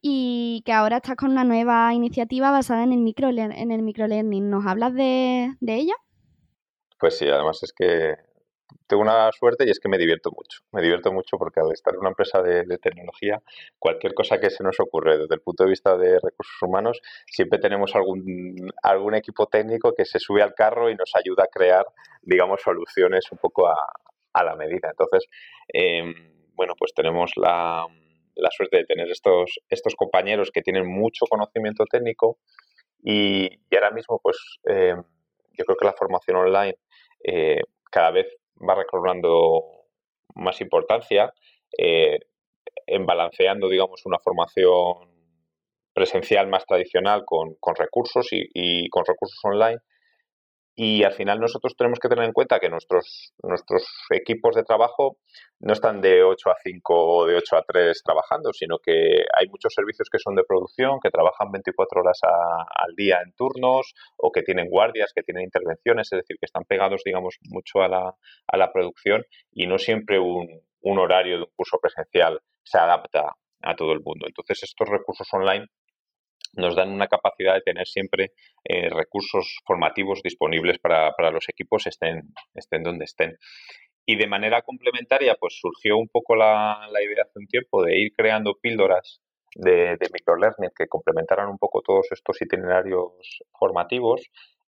y 0.08 0.62
que 0.68 0.72
ahora 0.72 0.98
estás 0.98 1.16
con 1.16 1.32
una 1.32 1.44
nueva 1.44 1.92
iniciativa 1.96 2.52
basada 2.52 2.84
en 2.84 2.94
el, 2.94 3.00
micro, 3.00 3.30
en 3.30 3.72
el 3.72 3.82
microlearning. 3.82 4.52
¿Nos 4.52 4.68
hablas 4.68 4.94
de, 4.94 5.56
ella? 5.66 5.96
Pues 7.00 7.18
sí, 7.18 7.28
además 7.28 7.64
es 7.64 7.74
que 7.74 8.14
tengo 8.86 9.02
una 9.02 9.32
suerte 9.32 9.66
y 9.66 9.72
es 9.72 9.80
que 9.80 9.90
me 9.90 9.98
divierto 9.98 10.30
mucho. 10.30 10.60
Me 10.72 10.84
divierto 10.84 11.12
mucho 11.12 11.40
porque 11.40 11.60
al 11.60 11.72
estar 11.72 11.96
en 11.96 12.02
una 12.02 12.10
empresa 12.10 12.44
de, 12.44 12.78
tecnología, 12.78 13.42
cualquier 13.80 14.14
cosa 14.14 14.40
que 14.40 14.52
se 14.52 14.64
nos 14.64 14.80
ocurre 14.80 15.18
desde 15.18 15.34
el 15.34 15.42
punto 15.42 15.64
de 15.64 15.72
vista 15.72 15.98
de 15.98 16.20
recursos 16.20 16.62
humanos, 16.62 17.02
siempre 17.26 17.58
tenemos 17.58 17.96
algún, 17.96 18.72
algún 18.84 19.16
equipo 19.16 19.48
técnico 19.48 19.96
que 19.96 20.06
se 20.06 20.20
sube 20.20 20.44
al 20.44 20.54
carro 20.54 20.92
y 20.92 20.96
nos 20.96 21.16
ayuda 21.16 21.46
a 21.46 21.48
crear, 21.48 21.88
digamos, 22.22 22.62
soluciones 22.62 23.26
un 23.32 23.40
poco 23.40 23.68
a, 23.68 24.44
la 24.44 24.56
medida. 24.56 24.90
Entonces, 24.92 25.26
em, 25.68 26.14
bueno, 26.54 26.76
pues 26.78 26.94
tenemos 26.94 27.32
la, 27.38 27.88
suerte 28.52 28.78
de 28.78 28.86
tener 28.86 29.10
estos, 29.10 29.60
estos 29.70 29.96
compañeros 29.96 30.52
que 30.52 30.62
tienen 30.62 30.88
mucho 30.88 31.26
conocimiento 31.28 31.86
técnico 31.86 32.38
y, 33.04 33.50
ahora 33.74 33.92
mismo, 33.92 34.20
pues, 34.22 34.38
em, 34.66 35.04
yo 35.54 35.66
creo 35.66 35.78
que 35.78 35.86
la 35.86 35.94
formación 35.94 36.38
online 36.38 36.76
eh, 37.24 37.62
cada 37.92 38.12
vez 38.12 38.28
va 38.58 38.76
recobrando 38.76 39.62
más 40.36 40.60
importancia, 40.62 41.34
eh, 41.78 42.20
en 42.88 43.06
balanceando, 43.06 43.70
digamos, 43.70 44.06
una 44.06 44.20
formación 44.20 45.10
presencial 45.94 46.48
más 46.48 46.66
tradicional 46.66 47.24
con, 47.26 47.56
recursos 47.78 48.28
y, 48.32 48.90
con 48.90 49.06
recursos 49.06 49.40
online 49.44 49.80
y 50.76 51.04
al 51.04 51.14
final 51.14 51.40
nosotros 51.40 51.76
tenemos 51.78 52.00
que 52.00 52.10
tener 52.10 52.26
en 52.26 52.34
cuenta 52.34 52.60
que 52.60 52.70
nuestros, 52.70 53.34
nuestros 53.42 53.88
equipos 54.10 54.56
de 54.56 54.64
trabajo 54.64 55.18
no 55.62 55.72
están 55.72 56.02
de 56.02 56.22
8 56.22 56.50
a 56.50 56.56
5 56.62 56.94
o 56.94 57.26
de 57.26 57.36
8 57.38 57.56
a 57.56 57.64
3 57.66 58.04
trabajando, 58.04 58.52
sino 58.52 58.78
que 58.80 59.24
hay 59.38 59.48
muchos 59.48 59.74
servicios 59.74 60.10
que 60.12 60.20
son 60.20 60.36
de 60.36 60.44
producción, 60.44 61.00
que 61.02 61.10
trabajan 61.10 61.52
24 61.52 62.02
horas 62.02 62.20
al 62.24 62.94
día 62.96 63.20
en 63.26 63.32
turnos 63.34 63.94
o 64.18 64.32
que 64.32 64.44
tienen 64.44 64.70
guardias, 64.70 65.14
que 65.16 65.24
tienen 65.24 65.46
intervenciones, 65.46 66.12
es 66.12 66.20
decir, 66.20 66.36
que 66.40 66.46
están 66.46 66.66
pegados, 66.66 67.02
digamos, 67.06 67.38
mucho 67.50 67.82
a 67.82 67.88
la, 67.88 68.14
a 68.48 68.58
la 68.58 68.74
producción 68.74 69.24
y 69.54 69.68
no 69.68 69.78
siempre 69.78 70.20
un, 70.20 70.62
un 70.82 71.00
horario 71.00 71.38
de 71.38 71.44
un 71.44 71.52
curso 71.56 71.80
presencial 71.82 72.42
se 72.64 72.78
adapta 72.78 73.34
a 73.62 73.76
todo 73.76 73.94
el 73.94 74.02
mundo. 74.02 74.28
Entonces, 74.28 74.62
estos 74.64 74.90
recursos 74.90 75.28
online 75.32 75.68
nos 76.56 76.76
dan 76.76 76.92
una 76.92 77.08
capacidad 77.08 77.54
de 77.54 77.62
tener 77.62 77.88
siempre 77.88 78.32
eh, 78.64 78.90
recursos 78.90 79.60
formativos 79.66 80.22
disponibles 80.24 80.80
para, 80.80 81.32
los 81.32 81.48
equipos 81.50 81.88
estén, 81.88 82.34
estén 82.54 82.84
donde 82.84 83.06
estén. 83.06 83.38
Y 84.06 84.18
de 84.18 84.28
manera 84.28 84.62
complementaria, 84.62 85.36
pues 85.40 85.58
surgió 85.60 85.98
un 85.98 86.08
poco 86.08 86.36
la, 86.36 86.88
idea 87.04 87.24
hace 87.24 87.40
un 87.40 87.48
tiempo 87.48 87.84
de 87.84 88.00
ir 88.00 88.14
creando 88.16 88.56
píldoras 88.62 89.22
de 89.56 89.98
microlearning 90.12 90.72
que 90.78 90.88
complementaran 90.88 91.48
un 91.48 91.58
poco 91.58 91.82
todos 91.82 92.08
estos 92.12 92.42
itinerarios 92.42 93.42
formativos 93.58 94.22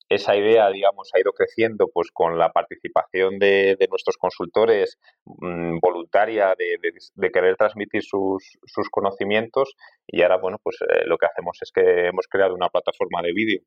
esa 0.08 0.36
idea, 0.36 0.70
digamos, 0.70 1.10
ha 1.14 1.20
ido 1.20 1.32
creciendo 1.32 1.88
pues 1.92 2.10
con 2.12 2.38
la 2.38 2.52
participación 2.52 3.38
de, 3.38 3.76
nuestros 3.90 4.16
consultores 4.16 4.98
mm, 5.24 5.78
voluntaria 5.80 6.54
de, 6.56 7.30
querer 7.32 7.56
transmitir 7.56 8.02
sus, 8.02 8.58
conocimientos 8.90 9.74
y 10.06 10.22
ahora, 10.22 10.38
bueno, 10.38 10.58
pues 10.62 10.76
eh, 10.82 11.02
lo 11.06 11.18
que 11.18 11.26
hacemos 11.26 11.58
es 11.60 11.72
que 11.72 12.08
hemos 12.08 12.26
creado 12.28 12.54
una 12.54 12.68
plataforma 12.68 13.20
de 13.22 13.32
vídeo, 13.32 13.60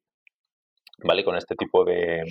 ¿vale? 1.04 1.24
Con 1.24 1.36
este 1.36 1.56
tipo 1.56 1.84
de, 1.84 2.24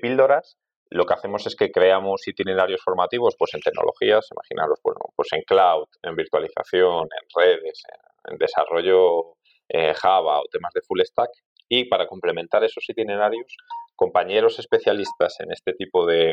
píldoras. 0.00 0.58
Lo 0.88 1.04
que 1.04 1.14
hacemos 1.14 1.44
es 1.46 1.56
que 1.56 1.72
creamos 1.72 2.26
itinerarios 2.28 2.80
formativos 2.82 3.34
pues 3.36 3.54
en 3.54 3.60
tecnologías, 3.60 4.28
imaginaros, 4.30 4.78
bueno, 4.84 5.00
pues 5.16 5.28
en 5.32 5.42
cloud, 5.42 5.88
en 6.02 6.14
virtualización, 6.14 7.08
en 7.10 7.42
redes, 7.42 7.82
en, 8.30 8.38
desarrollo 8.38 9.34
eh, 9.68 9.94
Java 9.94 10.40
o 10.40 10.44
temas 10.48 10.72
de 10.72 10.82
full 10.82 11.00
stack 11.02 11.30
y 11.68 11.84
para 11.84 12.06
complementar 12.06 12.64
esos 12.64 12.88
itinerarios, 12.88 13.56
compañeros 13.94 14.58
especialistas 14.58 15.40
en 15.40 15.52
este 15.52 15.72
tipo 15.72 16.06
de, 16.06 16.32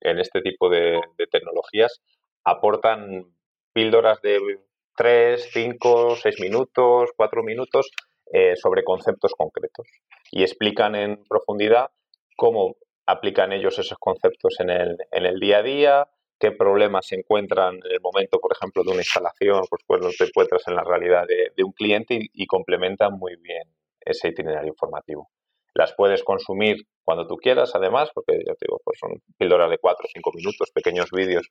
en 0.00 0.18
este 0.18 0.40
tipo 0.40 0.68
de, 0.68 1.00
tecnologías 1.30 2.00
aportan 2.44 3.24
píldoras 3.72 4.20
de 4.22 4.60
3, 4.96 5.50
5, 5.52 6.16
6 6.16 6.40
minutos, 6.40 7.10
4 7.16 7.42
minutos 7.42 7.90
eh, 8.32 8.56
sobre 8.56 8.84
conceptos 8.84 9.32
concretos. 9.36 9.86
Y 10.30 10.42
explican 10.42 10.94
en 10.94 11.24
profundidad 11.28 11.90
cómo 12.36 12.76
aplican 13.06 13.52
ellos 13.52 13.78
esos 13.78 13.98
conceptos 13.98 14.56
en 14.60 14.70
el, 14.70 14.96
en 15.12 15.26
el 15.26 15.40
día 15.40 15.58
a 15.58 15.62
día, 15.62 16.08
qué 16.38 16.52
problemas 16.52 17.06
se 17.06 17.16
encuentran 17.16 17.76
en 17.76 17.92
el 17.92 18.00
momento, 18.00 18.38
por 18.38 18.52
ejemplo, 18.52 18.82
de 18.84 18.90
una 18.90 19.00
instalación, 19.00 19.62
pues 19.68 19.82
cuando 19.86 20.10
te 20.16 20.24
encuentras 20.24 20.62
en 20.68 20.76
la 20.76 20.84
realidad 20.84 21.24
de, 21.26 21.64
un 21.64 21.72
cliente 21.72 22.18
y, 22.32 22.46
complementan 22.46 23.14
muy 23.14 23.36
bien 23.36 23.64
ese 24.00 24.28
itinerario 24.28 24.68
informativo. 24.68 25.30
Las 25.74 25.94
puedes 25.94 26.22
consumir 26.24 26.86
cuando 27.04 27.26
tú 27.26 27.36
quieras, 27.36 27.74
además, 27.74 28.10
porque 28.14 28.32
ya 28.46 28.54
digo, 28.60 28.80
pues 28.84 28.98
son 28.98 29.22
píldoras 29.36 29.70
de 29.70 29.78
4 29.78 30.04
o 30.04 30.10
5 30.12 30.32
minutos, 30.34 30.70
pequeños 30.72 31.10
vídeos 31.10 31.48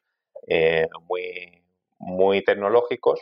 eh, 0.48 0.88
muy, 1.08 1.64
muy 2.00 2.44
tecnológicos 2.44 3.22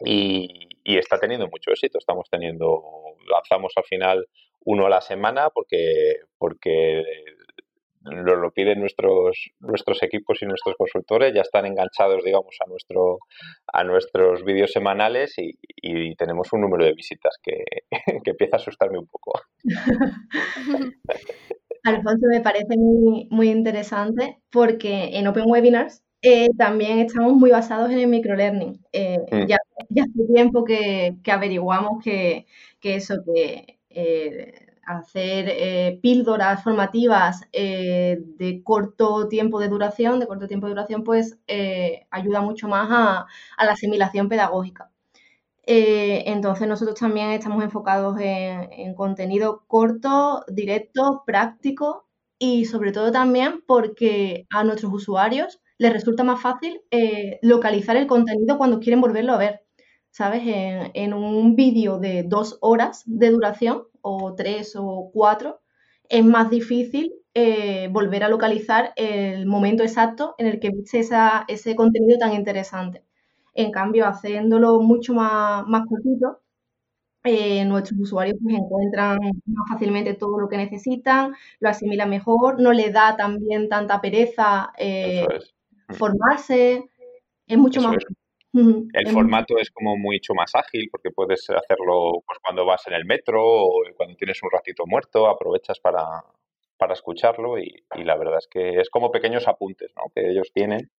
y, 0.00 0.68
está 0.84 1.18
teniendo 1.18 1.48
mucho 1.48 1.70
éxito. 1.70 1.98
Estamos 1.98 2.28
teniendo, 2.30 2.82
lanzamos 3.28 3.72
al 3.76 3.84
final 3.84 4.26
uno 4.64 4.86
a 4.86 4.90
la 4.90 5.00
semana 5.00 5.50
porque, 5.50 6.20
porque 6.38 7.02
lo, 8.10 8.36
lo 8.36 8.50
piden 8.50 8.80
nuestros, 8.80 9.50
nuestros 9.60 10.02
equipos 10.02 10.42
y 10.42 10.46
nuestros 10.46 10.76
consultores, 10.76 11.34
ya 11.34 11.42
están 11.42 11.66
enganchados, 11.66 12.22
digamos, 12.24 12.56
a, 12.64 12.68
nuestro, 12.68 13.18
a 13.72 13.84
nuestros 13.84 14.44
vídeos 14.44 14.72
semanales 14.72 15.34
y, 15.38 15.54
tenemos 16.16 16.52
un 16.52 16.62
número 16.62 16.84
de 16.84 16.94
visitas 16.94 17.36
que, 17.42 17.64
empieza 18.24 18.56
a 18.56 18.60
asustarme 18.60 18.98
un 18.98 19.06
poco. 19.06 19.40
Alfonso, 21.84 22.26
me 22.28 22.40
parece 22.40 22.76
muy, 22.76 23.28
muy 23.30 23.48
interesante 23.48 24.38
porque 24.50 25.16
en 25.16 25.26
Open 25.28 25.44
Webinars 25.46 26.02
eh, 26.22 26.48
también 26.58 26.98
estamos 26.98 27.34
muy 27.34 27.50
basados 27.50 27.90
en 27.90 27.98
el 28.00 28.08
microlearning. 28.08 28.84
Eh, 28.92 29.18
mm. 29.30 29.46
ya, 29.46 29.58
ya 29.90 30.02
hace 30.02 30.32
tiempo 30.32 30.64
que, 30.64 31.16
averiguamos 31.30 32.02
que, 32.02 32.46
eso, 32.82 33.16
que 33.24 33.78
eh, 33.90 34.65
hacer 34.86 35.46
eh, 35.48 35.98
píldoras 36.00 36.62
formativas 36.62 37.42
eh, 37.52 38.18
de 38.38 38.62
corto 38.62 39.28
tiempo 39.28 39.60
de 39.60 39.68
duración, 39.68 40.20
de 40.20 40.26
corto 40.26 40.46
tiempo 40.46 40.66
de 40.66 40.72
duración, 40.72 41.04
pues 41.04 41.38
eh, 41.48 42.06
ayuda 42.10 42.40
mucho 42.40 42.68
más 42.68 42.88
a, 42.90 43.26
la 43.64 43.72
asimilación 43.72 44.28
pedagógica. 44.28 44.90
entonces 45.66 46.68
nosotros 46.68 46.98
también 46.98 47.30
estamos 47.32 47.62
enfocados 47.64 48.16
en, 48.20 48.94
contenido 48.94 49.64
corto, 49.66 50.44
directo, 50.48 51.24
práctico 51.26 52.06
y 52.38 52.66
sobre 52.66 52.92
todo 52.92 53.10
también 53.12 53.62
porque 53.66 54.46
a 54.50 54.62
nuestros 54.64 54.92
usuarios 54.92 55.60
les 55.78 55.92
resulta 55.92 56.24
más 56.24 56.40
fácil 56.40 56.82
localizar 57.42 57.96
el 57.96 58.06
contenido 58.06 58.58
cuando 58.58 58.80
quieren 58.80 59.00
volverlo 59.00 59.32
a 59.32 59.38
ver. 59.38 59.65
¿Sabes? 60.16 60.44
en 60.46 61.12
un 61.12 61.56
vídeo 61.56 61.98
de 61.98 62.22
dos 62.22 62.56
horas 62.62 63.02
de 63.04 63.28
duración, 63.28 63.82
o 64.00 64.34
tres 64.34 64.74
o 64.74 65.10
cuatro, 65.12 65.60
es 66.08 66.24
más 66.24 66.48
difícil 66.48 67.12
eh, 67.34 67.88
volver 67.92 68.24
a 68.24 68.30
localizar 68.30 68.94
el 68.96 69.44
momento 69.44 69.82
exacto 69.82 70.34
en 70.38 70.46
el 70.46 70.58
que 70.58 70.70
viste 70.70 71.00
ese 71.48 71.76
contenido 71.76 72.18
tan 72.18 72.32
interesante. 72.32 73.04
En 73.52 73.70
cambio, 73.70 74.06
haciéndolo 74.06 74.80
mucho 74.80 75.12
más, 75.12 75.66
más 75.66 75.86
cortito, 75.86 76.40
eh, 77.22 77.66
nuestros 77.66 78.00
usuarios 78.00 78.38
pues, 78.42 78.56
encuentran 78.56 79.18
más 79.44 79.68
fácilmente 79.68 80.14
todo 80.14 80.40
lo 80.40 80.48
que 80.48 80.56
necesitan, 80.56 81.34
lo 81.60 81.68
asimilan 81.68 82.08
mejor, 82.08 82.58
no 82.58 82.72
le 82.72 82.90
da 82.90 83.16
también 83.18 83.68
tanta 83.68 84.00
pereza 84.00 84.72
eh, 84.78 85.26
formarse, 85.90 86.88
es 87.46 87.58
mucho 87.58 87.82
más... 87.82 87.96
El 88.92 89.08
formato 89.12 89.58
es 89.58 89.70
como 89.70 89.96
mucho 89.96 90.34
más 90.34 90.54
ágil 90.54 90.88
porque 90.90 91.10
puedes 91.10 91.48
hacerlo 91.50 92.22
pues, 92.26 92.38
cuando 92.42 92.64
vas 92.64 92.86
en 92.86 92.94
el 92.94 93.04
metro 93.04 93.42
o 93.44 93.82
cuando 93.96 94.16
tienes 94.16 94.42
un 94.42 94.50
ratito 94.50 94.84
muerto, 94.86 95.28
aprovechas 95.28 95.78
para, 95.80 96.02
para 96.76 96.94
escucharlo 96.94 97.58
y, 97.58 97.84
y, 97.94 98.04
la 98.04 98.16
verdad 98.16 98.38
es 98.38 98.48
que 98.48 98.80
es 98.80 98.90
como 98.90 99.10
pequeños 99.10 99.46
apuntes 99.48 99.92
¿no? 99.96 100.04
que 100.14 100.30
ellos 100.30 100.50
tienen 100.52 100.90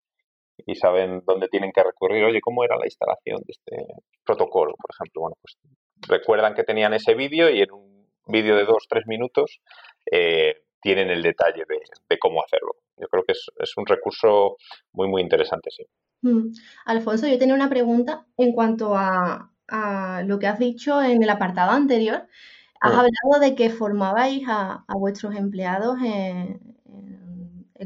y 0.65 0.75
saben 0.75 1.23
dónde 1.25 1.47
tienen 1.47 1.71
que 1.71 1.83
recurrir. 1.83 2.23
Oye, 2.23 2.41
¿cómo 2.41 2.63
era 2.63 2.77
la 2.77 2.85
instalación 2.85 3.41
de 3.45 3.51
este 3.51 3.93
protocolo, 4.25 4.73
por 4.75 4.89
ejemplo? 4.93 5.21
Bueno, 5.21 5.35
pues 5.41 5.57
recuerdan 6.07 6.55
que 6.55 6.63
tenían 6.63 6.93
ese 6.93 7.13
vídeo 7.13 7.49
y 7.49 7.61
en 7.61 7.71
un 7.71 8.07
vídeo 8.27 8.55
de 8.55 8.65
dos, 8.65 8.85
tres 8.89 9.05
minutos 9.07 9.59
eh, 10.11 10.55
tienen 10.81 11.09
el 11.09 11.21
detalle 11.21 11.63
de, 11.67 12.17
cómo 12.19 12.43
hacerlo. 12.43 12.75
Yo 12.97 13.07
creo 13.07 13.23
que 13.23 13.33
es, 13.33 13.77
un 13.77 13.85
recurso 13.85 14.57
muy, 14.93 15.07
muy 15.07 15.21
interesante, 15.21 15.69
sí. 15.71 15.83
Mm. 16.21 16.53
Alfonso, 16.85 17.27
yo 17.27 17.37
tenía 17.37 17.55
una 17.55 17.69
pregunta 17.69 18.25
en 18.37 18.53
cuanto 18.53 18.95
a, 18.95 19.51
lo 20.25 20.39
que 20.39 20.47
has 20.47 20.59
dicho 20.59 21.01
en 21.01 21.21
el 21.21 21.29
apartado 21.29 21.71
anterior. 21.71 22.27
Has 22.79 22.93
mm. 22.93 22.95
hablado 22.95 23.39
de 23.41 23.55
que 23.55 23.69
formabais 23.69 24.43
a, 24.47 24.85
vuestros 24.89 25.35
empleados 25.35 25.97
en, 26.03 26.59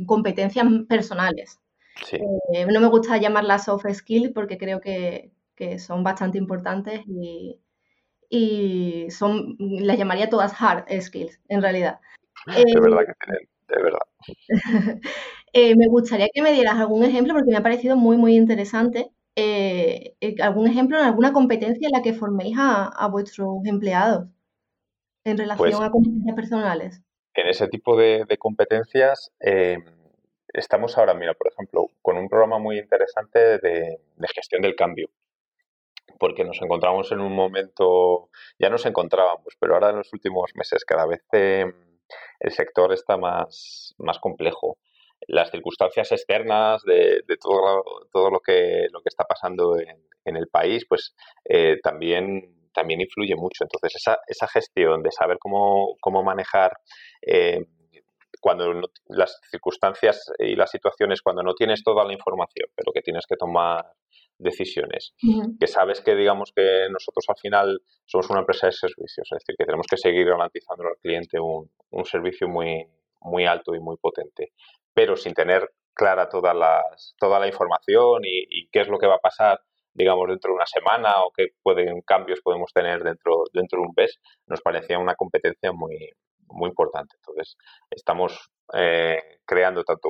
competencias 0.06 0.66
personales. 0.88 1.60
Eh, 2.12 2.66
no 2.66 2.80
me 2.80 2.88
gusta 2.88 3.18
llamarlas 3.18 3.66
soft 3.66 3.86
skills 3.94 4.32
porque 4.34 4.58
creo 4.58 4.80
que, 4.80 5.32
que 5.56 5.80
son 5.80 6.04
bastante 6.04 6.38
importantes 6.38 7.02
y, 7.06 7.60
y 8.30 9.12
son, 9.12 9.58
las 9.60 9.98
llamaría 9.98 10.30
todas 10.30 10.54
hard 10.60 10.86
skills, 11.02 11.40
en 11.50 11.62
realidad. 11.62 12.00
Es 12.48 12.74
verdad 12.74 13.06
que 13.06 13.14
tienen, 13.26 13.50
de 13.68 13.84
verdad. 13.84 14.00
Eh, 15.54 15.76
me 15.76 15.88
gustaría 15.88 16.28
que 16.34 16.42
me 16.42 16.54
dieras 16.54 16.76
algún 16.76 17.04
ejemplo, 17.04 17.34
porque 17.34 17.52
me 17.52 17.58
ha 17.58 17.64
parecido 17.64 17.96
muy, 17.96 18.18
muy 18.18 18.36
interesante, 18.36 19.12
eh, 19.36 20.16
eh, 20.22 20.36
algún 20.42 20.68
ejemplo 20.68 20.98
en 20.98 21.06
alguna 21.06 21.34
competencia 21.34 21.88
en 21.88 21.92
la 21.92 22.02
que 22.02 22.14
forméis 22.14 22.56
a, 22.60 23.08
vuestros 23.12 23.58
empleados 23.66 24.28
en 25.24 25.38
relación 25.38 25.70
pues 25.70 25.80
a 25.80 25.92
competencias 25.92 26.36
personales. 26.36 27.02
En 27.34 27.48
ese 27.48 27.68
tipo 27.68 27.98
de, 27.98 28.26
competencias 28.38 29.32
estamos 30.54 30.98
ahora, 30.98 31.14
mira, 31.14 31.34
por 31.34 31.48
ejemplo, 31.52 31.88
con 32.02 32.18
un 32.18 32.28
programa 32.28 32.60
muy 32.60 32.78
interesante 32.78 33.40
de 33.60 34.00
gestión 34.34 34.62
del 34.62 34.76
cambio 34.76 35.10
porque 36.22 36.44
nos 36.44 36.62
encontramos 36.62 37.12
en 37.12 37.20
un 37.20 37.34
momento, 37.34 38.30
ya 38.60 38.70
nos 38.70 38.86
encontrábamos, 38.86 39.58
pero 39.60 39.74
ahora 39.74 39.90
en 39.90 39.96
los 39.96 40.14
últimos 40.14 40.52
meses 40.56 40.86
cada 40.86 41.08
vez 41.08 41.24
el 41.34 42.52
sector 42.52 42.94
está 42.94 43.18
más, 43.18 43.96
más 43.98 44.20
complejo. 44.20 44.78
Las 45.28 45.52
circunstancias 45.52 46.12
externas 46.12 46.82
de, 46.84 47.24
todo, 47.40 47.84
todo 48.12 48.30
lo, 48.30 48.40
que, 48.40 48.88
lo 48.92 49.02
que 49.02 49.10
está 49.10 49.24
pasando 49.24 49.78
en, 49.78 50.36
el 50.36 50.48
país, 50.48 50.86
pues 50.88 51.16
eh, 51.46 51.78
también, 51.84 52.70
también 52.74 53.02
influye 53.02 53.36
mucho. 53.36 53.64
Entonces, 53.64 53.96
esa, 53.96 54.20
esa 54.28 54.48
gestión 54.48 55.02
de 55.04 55.12
saber 55.12 55.38
cómo, 55.40 55.96
cómo 56.00 56.24
manejar 56.24 56.72
eh, 57.22 57.66
cuando 58.42 58.82
las 59.08 59.40
circunstancias 59.50 60.32
y 60.40 60.56
las 60.56 60.72
situaciones, 60.72 61.22
cuando 61.22 61.44
no 61.44 61.54
tienes 61.54 61.84
toda 61.84 62.04
la 62.04 62.14
información, 62.14 62.70
pero 62.76 62.92
que 62.92 63.02
tienes 63.02 63.26
que 63.28 63.36
tomar 63.36 63.86
decisiones, 64.38 65.14
que 65.60 65.68
sabes 65.68 66.02
que 66.02 66.16
digamos 66.16 66.52
que 66.56 66.88
nosotros 66.90 67.26
al 67.28 67.38
final 67.38 67.82
somos 68.06 68.30
una 68.32 68.40
empresa 68.40 68.68
de 68.68 68.74
servicios, 68.74 69.28
es 69.32 69.38
decir, 69.40 69.56
que 69.56 69.66
tenemos 69.66 69.86
que 69.88 69.98
seguir 69.98 70.26
garantizando 70.26 70.84
al 70.88 70.98
cliente 71.00 71.40
un, 71.40 71.70
servicio 72.06 72.48
muy, 72.48 72.84
muy 73.22 73.46
alto 73.46 73.76
y 73.76 73.80
muy 73.80 73.98
potente, 73.98 74.54
pero 74.94 75.16
sin 75.16 75.34
tener 75.34 75.70
clara 75.94 76.30
toda, 76.30 76.54
las, 76.54 77.16
toda 77.20 77.40
la 77.40 77.48
información 77.48 78.22
y, 78.24 78.68
qué 78.72 78.82
es 78.82 78.88
lo 78.88 78.98
que 78.98 79.08
va 79.08 79.16
a 79.16 79.20
pasar 79.20 79.60
digamos, 79.94 80.30
dentro 80.30 80.52
de 80.52 80.56
una 80.56 80.66
semana 80.66 81.22
o 81.22 81.32
qué 81.36 81.48
pueden, 81.62 82.02
cambios 82.02 82.40
podemos 82.42 82.72
tener 82.74 83.04
dentro, 83.04 83.44
dentro 83.52 83.80
de 83.82 83.88
un 83.88 83.94
mes, 83.96 84.22
nos 84.48 84.62
parecía 84.62 84.98
una 84.98 85.16
competencia 85.16 85.74
muy, 85.74 86.12
muy 86.48 86.70
importante. 86.70 87.16
Entonces, 87.18 87.58
estamos 87.90 88.52
eh, 88.74 89.22
creando 89.46 89.84
tanto 89.84 90.10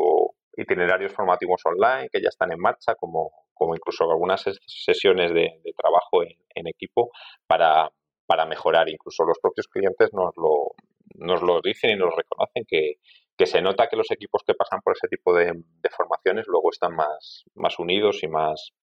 itinerarios 0.55 1.13
formativos 1.13 1.61
online 1.65 2.09
que 2.11 2.21
ya 2.21 2.29
están 2.29 2.51
en 2.51 2.59
marcha, 2.59 2.95
como, 2.95 3.31
como 3.53 3.75
incluso 3.75 4.03
algunas 4.03 4.43
sesiones 4.65 5.33
de, 5.33 5.61
trabajo 5.77 6.23
en, 6.23 6.67
equipo 6.67 7.09
para, 7.47 7.89
para, 8.25 8.45
mejorar. 8.45 8.89
Incluso 8.89 9.23
los 9.23 9.39
propios 9.39 9.67
clientes 9.67 10.09
nos 10.13 10.35
lo, 10.37 10.75
nos 11.15 11.41
lo 11.41 11.59
dicen 11.61 11.91
y 11.91 11.95
nos 11.95 12.15
reconocen 12.15 12.65
que, 12.67 12.95
que, 13.37 13.45
se 13.45 13.61
nota 13.61 13.87
que 13.87 13.95
los 13.95 14.11
equipos 14.11 14.43
que 14.45 14.53
pasan 14.53 14.81
por 14.81 14.95
ese 14.95 15.07
tipo 15.07 15.33
de, 15.33 15.53
formaciones 15.95 16.47
luego 16.47 16.69
están 16.71 16.95
más, 16.95 17.43
más 17.55 17.79
unidos 17.79 18.23
y 18.23 18.27
más, 18.27 18.73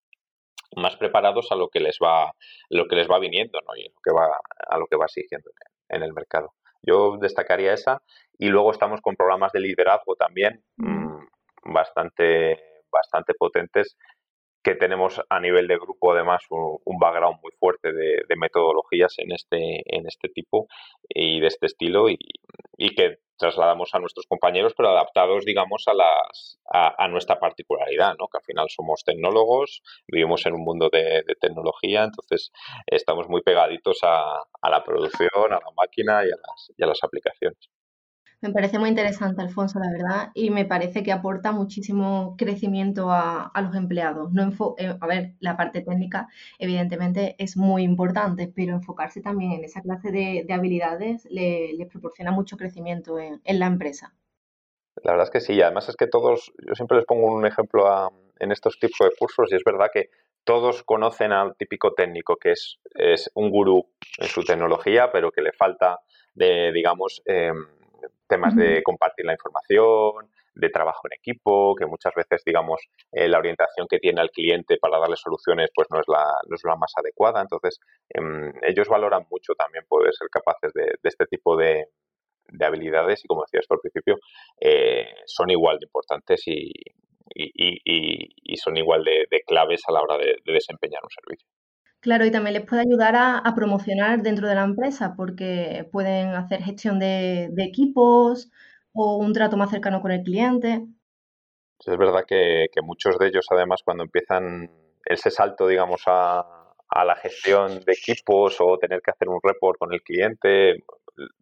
más 0.76 0.96
preparados 0.96 1.50
a 1.52 1.56
lo 1.56 1.68
que 1.68 1.80
les 1.80 1.98
va 2.02 2.32
lo 2.70 2.86
que 2.86 2.96
les 2.96 3.08
va 3.08 3.18
viniendo 3.18 3.58
¿no? 3.66 3.76
y 3.76 3.88
lo 3.88 4.00
que 4.02 4.12
va 4.12 4.28
a 4.68 4.78
lo 4.78 4.86
que 4.86 4.96
va 4.96 5.06
exigiendo 5.06 5.50
en 5.88 6.02
el 6.02 6.12
mercado 6.12 6.54
yo 6.82 7.16
destacaría 7.18 7.72
esa 7.72 8.02
y 8.38 8.48
luego 8.48 8.70
estamos 8.70 9.00
con 9.00 9.16
programas 9.16 9.52
de 9.52 9.60
liderazgo 9.60 10.14
también 10.16 10.62
bastante, 11.64 12.58
bastante 12.90 13.34
potentes 13.34 13.96
que 14.62 14.74
tenemos 14.74 15.20
a 15.28 15.40
nivel 15.40 15.68
de 15.68 15.76
grupo 15.76 16.12
además 16.12 16.42
un, 16.50 16.98
background 16.98 17.38
muy 17.42 17.52
fuerte 17.58 17.92
de, 17.92 18.36
metodologías 18.36 19.14
en 19.18 19.32
este, 19.32 19.82
en 19.86 20.06
este 20.06 20.28
tipo 20.28 20.66
y 21.08 21.40
de 21.40 21.46
este 21.46 21.66
estilo 21.66 22.08
y, 22.08 22.18
que 22.96 23.18
trasladamos 23.38 23.94
a 23.94 23.98
nuestros 23.98 24.26
compañeros 24.26 24.74
pero 24.76 24.90
adaptados 24.90 25.44
digamos 25.44 25.84
a, 25.86 25.94
las, 25.94 26.58
a, 26.70 27.08
nuestra 27.08 27.38
particularidad, 27.38 28.16
¿no? 28.18 28.28
que 28.28 28.38
al 28.38 28.44
final 28.44 28.66
somos 28.68 29.04
tecnólogos, 29.04 29.82
vivimos 30.06 30.44
en 30.46 30.54
un 30.54 30.64
mundo 30.64 30.88
de, 30.92 31.24
tecnología, 31.40 32.04
entonces 32.04 32.50
estamos 32.86 33.28
muy 33.28 33.42
pegaditos 33.42 33.98
a, 34.02 34.42
a, 34.60 34.70
la 34.70 34.82
producción, 34.82 35.30
a 35.46 35.60
la 35.60 35.70
máquina 35.76 36.24
y 36.24 36.28
a 36.28 36.36
las, 36.36 36.72
y 36.76 36.82
a 36.82 36.86
las 36.86 37.02
aplicaciones. 37.02 37.68
Me 38.40 38.52
parece 38.52 38.78
muy 38.78 38.88
interesante, 38.88 39.42
Alfonso, 39.42 39.80
la 39.80 39.90
verdad, 39.90 40.30
y 40.32 40.50
me 40.50 40.64
parece 40.64 41.02
que 41.02 41.10
aporta 41.10 41.50
muchísimo 41.50 42.36
crecimiento 42.38 43.10
a, 43.10 43.50
los 43.60 43.74
empleados. 43.74 44.30
No 44.32 44.52
eh, 44.78 44.96
a 45.00 45.06
ver, 45.08 45.32
la 45.40 45.56
parte 45.56 45.80
técnica, 45.80 46.28
evidentemente, 46.60 47.34
es 47.38 47.56
muy 47.56 47.82
importante, 47.82 48.52
pero 48.54 48.74
enfocarse 48.74 49.20
también 49.20 49.52
en 49.52 49.64
esa 49.64 49.82
clase 49.82 50.12
de, 50.12 50.46
habilidades 50.52 51.26
les 51.30 51.88
proporciona 51.88 52.30
mucho 52.30 52.56
crecimiento 52.56 53.18
en, 53.18 53.40
la 53.44 53.66
empresa. 53.66 54.14
La 55.02 55.12
verdad 55.12 55.26
es 55.26 55.30
que 55.30 55.40
sí, 55.40 55.60
además 55.60 55.88
es 55.88 55.96
que 55.96 56.06
todos, 56.06 56.52
yo 56.64 56.74
siempre 56.76 56.98
les 56.98 57.06
pongo 57.06 57.26
un 57.26 57.44
ejemplo 57.44 57.86
en 58.38 58.52
estos 58.52 58.78
tipos 58.78 58.98
de 59.00 59.16
cursos 59.18 59.50
y 59.50 59.56
es 59.56 59.64
verdad 59.64 59.90
que 59.92 60.10
todos 60.44 60.84
conocen 60.84 61.32
al 61.32 61.56
típico 61.56 61.92
técnico 61.92 62.36
que 62.36 62.52
es, 62.52 62.78
es 62.94 63.30
un 63.34 63.50
gurú 63.50 63.84
en 64.18 64.28
su 64.28 64.44
tecnología, 64.44 65.10
pero 65.12 65.32
que 65.32 65.42
le 65.42 65.52
falta 65.52 66.00
de, 66.34 66.72
digamos, 66.72 67.20
em, 67.26 67.66
temas 68.28 68.54
de 68.54 68.82
compartir 68.82 69.26
la 69.26 69.32
información, 69.32 70.30
de 70.58 70.70
trabajo 70.70 71.02
en 71.04 71.16
equipo, 71.18 71.74
que 71.76 71.86
muchas 71.86 72.12
veces, 72.14 72.42
digamos, 72.44 72.80
eh, 73.12 73.28
la 73.28 73.38
orientación 73.38 73.86
que 73.88 73.98
tiene 73.98 74.20
al 74.20 74.30
cliente 74.30 74.76
para 74.80 74.98
darle 74.98 75.16
soluciones 75.16 75.70
pues 75.74 75.86
no 75.90 76.00
es 76.00 76.06
la, 76.08 76.24
no 76.48 76.56
es 76.56 76.62
la 76.64 76.76
más 76.76 76.92
adecuada. 76.96 77.40
Entonces, 77.40 77.78
em, 78.10 78.52
ellos 78.62 78.88
valoran 78.88 79.24
mucho 79.30 79.54
también 79.54 79.84
poder 79.88 80.12
ser 80.14 80.28
capaces 80.30 80.72
de, 80.74 80.98
este 81.02 81.26
tipo 81.26 81.56
de, 81.56 81.86
habilidades 82.60 83.24
y, 83.24 83.28
como 83.28 83.42
decías 83.42 83.66
al 83.70 83.78
principio, 83.78 84.18
eh, 84.60 85.06
son 85.26 85.50
igual 85.50 85.78
de 85.78 85.86
importantes 85.86 86.42
y, 86.46 86.72
y, 87.34 88.56
son 88.56 88.76
igual 88.76 89.04
de, 89.04 89.42
claves 89.46 89.82
a 89.86 89.92
la 89.92 90.02
hora 90.02 90.16
de 90.18 90.36
desempeñar 90.44 91.02
un 91.04 91.10
servicio. 91.10 91.46
Claro, 92.00 92.24
y 92.24 92.30
también 92.30 92.54
les 92.54 92.64
puede 92.64 92.82
ayudar 92.82 93.16
a, 93.16 93.52
promocionar 93.56 94.22
dentro 94.22 94.46
de 94.46 94.54
la 94.54 94.62
empresa 94.62 95.14
porque 95.16 95.88
pueden 95.90 96.28
hacer 96.28 96.62
gestión 96.62 96.98
de, 97.00 97.50
equipos 97.58 98.50
o 98.92 99.16
un 99.16 99.32
trato 99.32 99.56
más 99.56 99.70
cercano 99.70 100.00
con 100.00 100.12
el 100.12 100.22
cliente. 100.22 100.86
Es 101.78 101.96
verdad 101.96 102.24
que, 102.26 102.66
muchos 102.82 103.18
de 103.18 103.28
ellos, 103.28 103.46
además, 103.50 103.82
cuando 103.84 104.04
empiezan 104.04 104.70
ese 105.04 105.30
salto, 105.30 105.66
digamos, 105.66 106.02
a, 106.06 106.44
a 106.88 107.04
la 107.04 107.16
gestión 107.16 107.80
de 107.80 107.92
equipos 107.92 108.56
o 108.60 108.78
tener 108.78 109.00
que 109.02 109.10
hacer 109.10 109.28
un 109.28 109.40
report 109.42 109.78
con 109.78 109.92
el 109.92 110.02
cliente, 110.02 110.84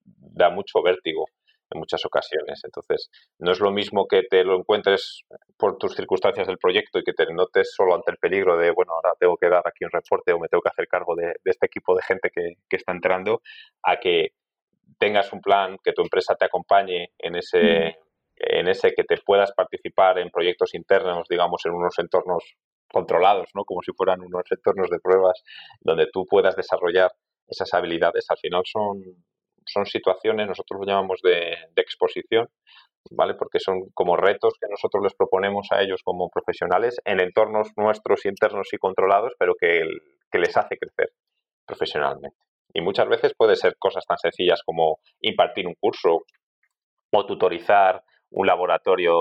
da 0.08 0.48
mucho 0.50 0.82
vértigo 0.82 1.26
en 1.70 1.78
muchas 1.78 2.04
ocasiones. 2.06 2.62
Entonces, 2.64 3.10
no 3.38 3.52
es 3.52 3.60
lo 3.60 3.70
mismo 3.70 4.06
que 4.06 4.22
te 4.22 4.44
lo 4.44 4.56
encuentres 4.58 5.22
por 5.56 5.78
tus 5.78 5.94
circunstancias 5.94 6.46
del 6.46 6.58
proyecto 6.58 6.98
y 6.98 7.04
que 7.04 7.12
te 7.12 7.32
notes 7.32 7.72
solo 7.74 7.94
ante 7.94 8.10
el 8.10 8.18
peligro 8.18 8.56
de, 8.56 8.70
bueno, 8.70 8.92
ahora 8.92 9.12
tengo 9.18 9.36
que 9.36 9.48
dar 9.48 9.62
aquí 9.66 9.84
un 9.84 9.90
reporte 9.90 10.32
o 10.32 10.38
me 10.38 10.48
tengo 10.48 10.62
que 10.62 10.68
hacer 10.68 10.86
cargo 10.86 11.14
de, 11.14 11.34
este 11.44 11.66
equipo 11.66 11.94
de 11.94 12.02
gente 12.02 12.30
que, 12.30 12.76
está 12.76 12.92
entrando, 12.92 13.40
a 13.82 13.96
que 13.98 14.28
tengas 14.98 15.32
un 15.32 15.40
plan, 15.40 15.78
que 15.82 15.92
tu 15.92 16.02
empresa 16.02 16.34
te 16.34 16.44
acompañe 16.44 17.10
en 17.18 17.36
ese, 17.36 17.96
en 18.36 18.68
ese 18.68 18.92
que 18.92 19.04
te 19.04 19.16
puedas 19.24 19.52
participar 19.52 20.18
en 20.18 20.30
proyectos 20.30 20.74
internos, 20.74 21.26
digamos, 21.28 21.64
en 21.64 21.72
unos 21.72 21.98
entornos 21.98 22.44
controlados, 22.88 23.48
¿no? 23.54 23.64
Como 23.64 23.82
si 23.82 23.92
fueran 23.92 24.20
unos 24.20 24.44
entornos 24.50 24.90
de 24.90 25.00
pruebas 25.00 25.42
donde 25.80 26.06
tú 26.12 26.26
puedas 26.26 26.54
desarrollar 26.54 27.10
esas 27.48 27.72
habilidades 27.74 28.26
al 28.28 28.38
final 28.38 28.62
son, 28.64 29.02
son 29.66 29.86
situaciones, 29.86 30.46
nosotros 30.46 30.80
lo 30.80 30.86
llamamos 30.86 31.20
de, 31.22 31.56
exposición, 31.76 32.48
¿vale? 33.10 33.34
Porque 33.34 33.60
son 33.60 33.90
como 33.94 34.16
retos 34.16 34.54
que 34.60 34.68
nosotros 34.68 35.02
les 35.02 35.14
proponemos 35.14 35.68
a 35.70 35.82
ellos 35.82 36.00
como 36.04 36.28
profesionales 36.30 36.96
en 37.04 37.20
entornos 37.20 37.68
nuestros 37.76 38.24
internos 38.26 38.68
y 38.72 38.78
controlados, 38.78 39.32
pero 39.38 39.54
que, 39.58 39.82
que 40.30 40.38
les 40.38 40.56
hace 40.56 40.76
crecer 40.78 41.10
profesionalmente. 41.66 42.36
Y 42.72 42.80
muchas 42.80 43.08
veces 43.08 43.32
puede 43.36 43.56
ser 43.56 43.76
cosas 43.78 44.04
tan 44.06 44.18
sencillas 44.18 44.62
como 44.64 44.98
impartir 45.20 45.66
un 45.66 45.74
curso 45.74 46.24
o 47.12 47.26
tutorizar 47.26 48.02
un 48.36 48.46
laboratorio 48.46 49.14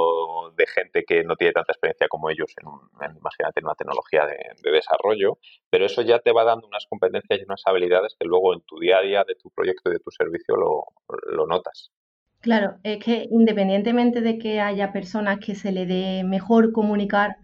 de 0.58 0.68
gente 0.68 1.06
que 1.08 1.24
no 1.24 1.38
tiene 1.38 1.54
tanta 1.54 1.72
experiencia 1.72 2.08
como 2.10 2.30
ellos 2.30 2.54
en, 2.62 3.16
imagínate, 3.16 3.62
en 3.62 3.66
una 3.66 3.76
tecnología 3.76 4.26
de, 4.26 4.72
desarrollo, 4.72 5.38
pero 5.70 5.86
eso 5.86 6.02
ya 6.02 6.20
te 6.20 6.34
va 6.34 6.44
dando 6.44 6.68
unas 6.68 6.86
competencias 6.90 7.40
y 7.40 7.44
unas 7.44 7.62
habilidades 7.66 8.14
que 8.20 8.28
luego 8.28 8.54
en 8.54 8.62
tu 8.62 8.78
día 8.78 8.98
a 8.98 9.02
día 9.02 9.24
de 9.26 9.36
tu 9.36 9.50
proyecto 9.52 9.90
y 9.90 9.94
de 9.94 10.00
tu 10.00 10.12
servicio 10.12 10.58
lo, 10.58 10.84
lo 11.32 11.48
notas. 11.48 11.92
Claro, 12.42 12.76
es 12.84 13.02
que 13.02 13.28
independientemente 13.32 14.20
de 14.20 14.38
que 14.38 14.60
haya 14.60 14.92
personas 14.92 15.40
que 15.40 15.56
se 15.56 15.72
le 15.72 15.86
dé 15.86 16.26
mejor 16.26 16.74
comunicar 16.74 17.38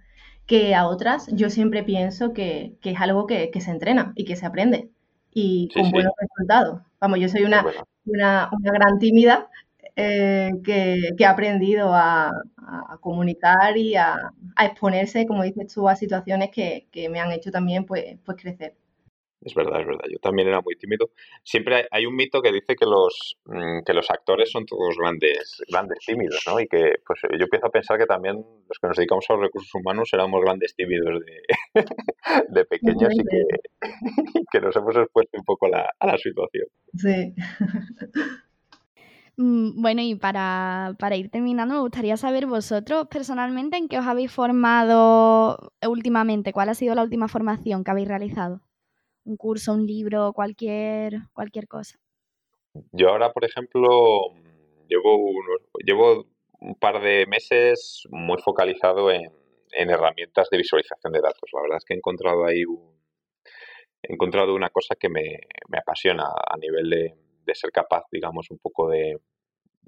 que 0.45 0.75
a 0.75 0.87
otras, 0.87 1.29
yo 1.31 1.49
siempre 1.49 1.83
pienso 1.83 2.33
que, 2.33 2.75
que 2.81 2.91
es 2.91 2.99
algo 2.99 3.27
que, 3.27 3.49
que, 3.49 3.61
se 3.61 3.71
entrena 3.71 4.11
y 4.17 4.25
que 4.25 4.35
se 4.35 4.45
aprende 4.45 4.89
y 5.33 5.69
con 5.73 5.89
buenos 5.89 6.11
resultados. 6.19 6.81
Vamos, 6.99 7.19
yo 7.19 7.29
soy 7.29 7.43
una, 7.43 7.65
una, 8.05 8.49
una 8.51 8.71
gran 8.73 8.99
tímida 8.99 9.47
eh, 9.95 10.51
que, 10.63 11.25
ha 11.25 11.29
aprendido 11.29 11.91
a, 11.93 12.31
comunicar 13.01 13.77
y 13.77 13.95
a, 13.95 14.15
exponerse, 14.59 15.25
como 15.25 15.43
dices 15.43 15.73
tú, 15.73 15.87
a 15.89 15.95
situaciones 15.95 16.49
que, 16.51 16.87
me 17.09 17.19
han 17.19 17.31
hecho 17.31 17.51
también 17.51 17.85
pues, 17.85 18.17
pues 18.23 18.37
crecer. 18.41 18.75
Es 19.43 19.55
verdad, 19.55 19.81
es 19.81 19.87
verdad. 19.87 20.05
Yo 20.07 20.19
también 20.19 20.47
era 20.47 20.61
muy 20.61 20.75
tímido. 20.75 21.09
Siempre 21.43 21.87
hay, 21.89 22.05
un 22.05 22.15
mito 22.15 22.43
que 22.43 22.51
dice 22.51 22.75
que 22.75 22.85
los, 22.85 23.37
mm, 23.45 23.81
que 23.83 23.93
los 23.93 24.11
actores 24.11 24.51
son 24.51 24.67
todos 24.67 24.95
grandes, 24.95 25.63
grandes 25.67 25.97
tímidos, 26.05 26.43
¿no? 26.45 26.59
Y 26.59 26.67
que 26.67 26.93
pues 27.05 27.21
yo 27.23 27.45
empiezo 27.45 27.65
a 27.65 27.71
pensar 27.71 27.97
que 27.97 28.05
también 28.05 28.35
los 28.35 28.77
que 28.79 28.87
nos 28.87 28.97
dedicamos 28.97 29.25
a 29.29 29.33
los 29.33 29.41
recursos 29.41 29.73
humanos 29.73 30.09
éramos 30.13 30.41
grandes 30.41 30.75
tímidos 30.75 31.21
de, 31.25 31.41
de 32.49 32.65
pequeños 32.65 33.13
y 33.15 33.23
que, 33.23 33.43
que, 34.51 34.61
nos 34.61 34.75
hemos 34.75 34.95
expuesto 34.95 35.39
un 35.39 35.43
poco 35.43 35.65
a 35.65 36.05
la 36.05 36.17
situación. 36.17 36.67
Sí. 36.93 37.33
Mm, 39.41 39.81
bueno, 39.81 40.03
y 40.03 40.13
para, 40.13 40.95
ir 41.15 41.31
terminando, 41.31 41.73
me 41.73 41.79
gustaría 41.79 42.15
saber 42.15 42.45
vosotros 42.45 43.07
personalmente 43.09 43.75
en 43.75 43.87
qué 43.87 43.97
os 43.97 44.05
habéis 44.05 44.31
formado 44.31 45.71
últimamente, 45.81 46.53
cuál 46.53 46.69
ha 46.69 46.75
sido 46.75 46.93
la 46.93 47.01
última 47.01 47.27
formación 47.27 47.83
que 47.83 47.89
habéis 47.89 48.07
realizado. 48.07 48.61
Un 49.25 49.37
curso, 49.37 49.73
un 49.73 49.87
libro, 49.87 50.33
cualquier, 50.33 51.21
cualquier 51.33 51.67
cosa. 51.67 51.97
Yo 52.91 53.09
ahora, 53.09 53.33
por 53.33 53.43
ejemplo, 53.43 53.89
llevo, 54.87 55.31
llevo 55.83 56.27
un 56.59 56.75
par 56.75 57.01
de 57.01 57.25
meses 57.25 58.03
muy 58.11 58.37
focalizado 58.43 59.09
en, 59.09 59.31
herramientas 59.71 60.49
de 60.51 60.57
visualización 60.57 61.13
de 61.13 61.21
datos. 61.21 61.49
La 61.51 61.61
verdad 61.63 61.77
es 61.77 61.85
que 61.85 61.95
he 61.95 61.97
encontrado 61.97 62.45
ahí 62.45 62.61
he 64.03 64.13
encontrado 64.13 64.53
una 64.53 64.69
cosa 64.69 64.95
que 64.99 65.09
me, 65.09 65.39
me 65.67 65.79
apasiona 65.79 66.25
a 66.25 66.57
nivel 66.57 66.89
de, 66.89 67.15
de 67.43 67.55
ser 67.55 67.71
capaz, 67.71 68.03
digamos, 68.11 68.49
un 68.51 68.57
poco 68.57 68.89
de, 68.89 69.17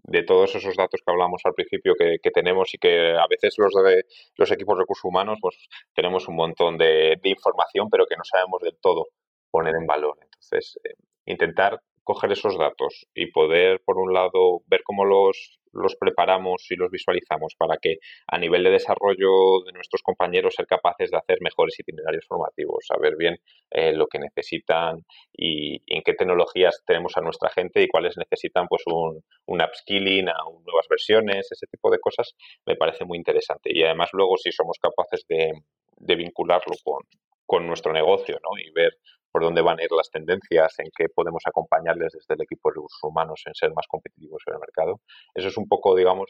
de 0.04 0.24
todos 0.24 0.54
esos 0.56 0.76
datos 0.76 1.02
que 1.06 1.12
hablamos 1.12 1.42
al 1.46 1.54
principio 1.54 1.96
que, 1.96 2.32
tenemos 2.32 2.74
y 2.74 2.78
que 2.78 3.16
a 3.18 3.26
veces 3.30 3.56
los 3.58 3.74
de 3.74 4.06
los 4.36 4.52
equipos 4.52 4.78
de 4.78 4.82
recursos 4.82 5.06
humanos 5.06 5.40
pues 5.42 5.58
tenemos 5.94 6.28
un 6.28 6.36
montón 6.36 6.78
de, 6.78 7.20
información 7.24 7.90
pero 7.90 8.06
que 8.06 8.18
no 8.18 8.24
sabemos 8.24 8.62
del 8.62 8.78
todo 8.82 9.08
poner 9.50 9.76
en 9.76 9.86
valor. 9.86 10.18
Entonces, 10.22 10.80
eh, 10.84 10.96
intentar 11.26 11.80
coger 12.04 12.32
esos 12.32 12.58
datos 12.58 13.08
y 13.14 13.28
poder, 13.28 13.82
por 13.86 13.98
un 13.98 14.14
lado, 14.14 14.62
ver 14.66 14.82
cómo 14.84 15.06
los, 15.06 15.60
los 15.74 15.96
preparamos 15.96 16.66
y 16.70 16.76
los 16.76 16.92
visualizamos 16.92 17.56
para 17.58 17.78
que 17.78 17.98
a 18.28 18.38
nivel 18.38 18.64
de 18.64 18.72
desarrollo 18.72 19.64
de 19.66 19.74
nuestros 19.74 20.02
compañeros 20.02 20.56
ser 20.56 20.68
capaces 20.68 21.12
de 21.12 21.18
hacer 21.18 21.40
mejores 21.42 21.80
itinerarios 21.80 22.26
formativos, 22.28 22.86
saber 22.88 23.16
bien 23.18 23.38
eh, 23.72 23.94
lo 23.94 24.08
que 24.08 24.20
necesitan 24.20 25.04
y, 25.32 25.82
en 25.88 26.02
qué 26.04 26.14
tecnologías 26.14 26.84
tenemos 26.86 27.18
a 27.18 27.22
nuestra 27.22 27.50
gente 27.50 27.82
y 27.82 27.88
cuáles 27.88 28.18
necesitan 28.18 28.68
pues 28.68 28.84
un, 28.86 29.24
un 29.46 29.62
upskilling 29.62 30.30
a 30.30 30.38
nuevas 30.66 30.88
versiones, 30.90 31.52
ese 31.52 31.68
tipo 31.68 31.90
de 31.92 32.00
cosas 32.00 32.36
me 32.66 32.76
parece 32.76 33.06
muy 33.06 33.18
interesante. 33.18 33.72
Y 33.74 33.84
además 33.84 34.10
luego 34.14 34.38
si 34.38 34.52
somos 34.52 34.78
capaces 34.80 35.26
de, 35.28 35.52
de 35.98 36.16
vincularlo 36.16 36.74
con, 36.84 37.04
con 37.46 37.68
nuestro 37.68 37.94
negocio 37.94 38.40
¿no? 38.44 38.58
y 38.58 38.72
ver 38.72 38.98
por 39.34 39.42
dónde 39.42 39.64
van 39.64 39.80
a 39.80 39.84
ir 39.84 39.92
las 39.92 40.12
tendencias, 40.12 40.76
en 40.78 40.92
qué 40.96 41.10
podemos 41.10 41.42
acompañarles 41.48 42.14
desde 42.14 42.36
el 42.36 42.42
equipo 42.44 42.70
de 42.70 42.76
recursos 42.76 43.04
humanos 43.04 43.42
en 43.48 43.56
ser 43.56 43.74
más 43.74 43.88
competitivos 43.88 44.44
en 44.46 44.54
el 44.54 44.60
mercado. 44.60 45.02
Eso 45.34 45.48
es 45.48 45.58
un 45.58 45.68
poco, 45.68 45.96
digamos, 45.96 46.30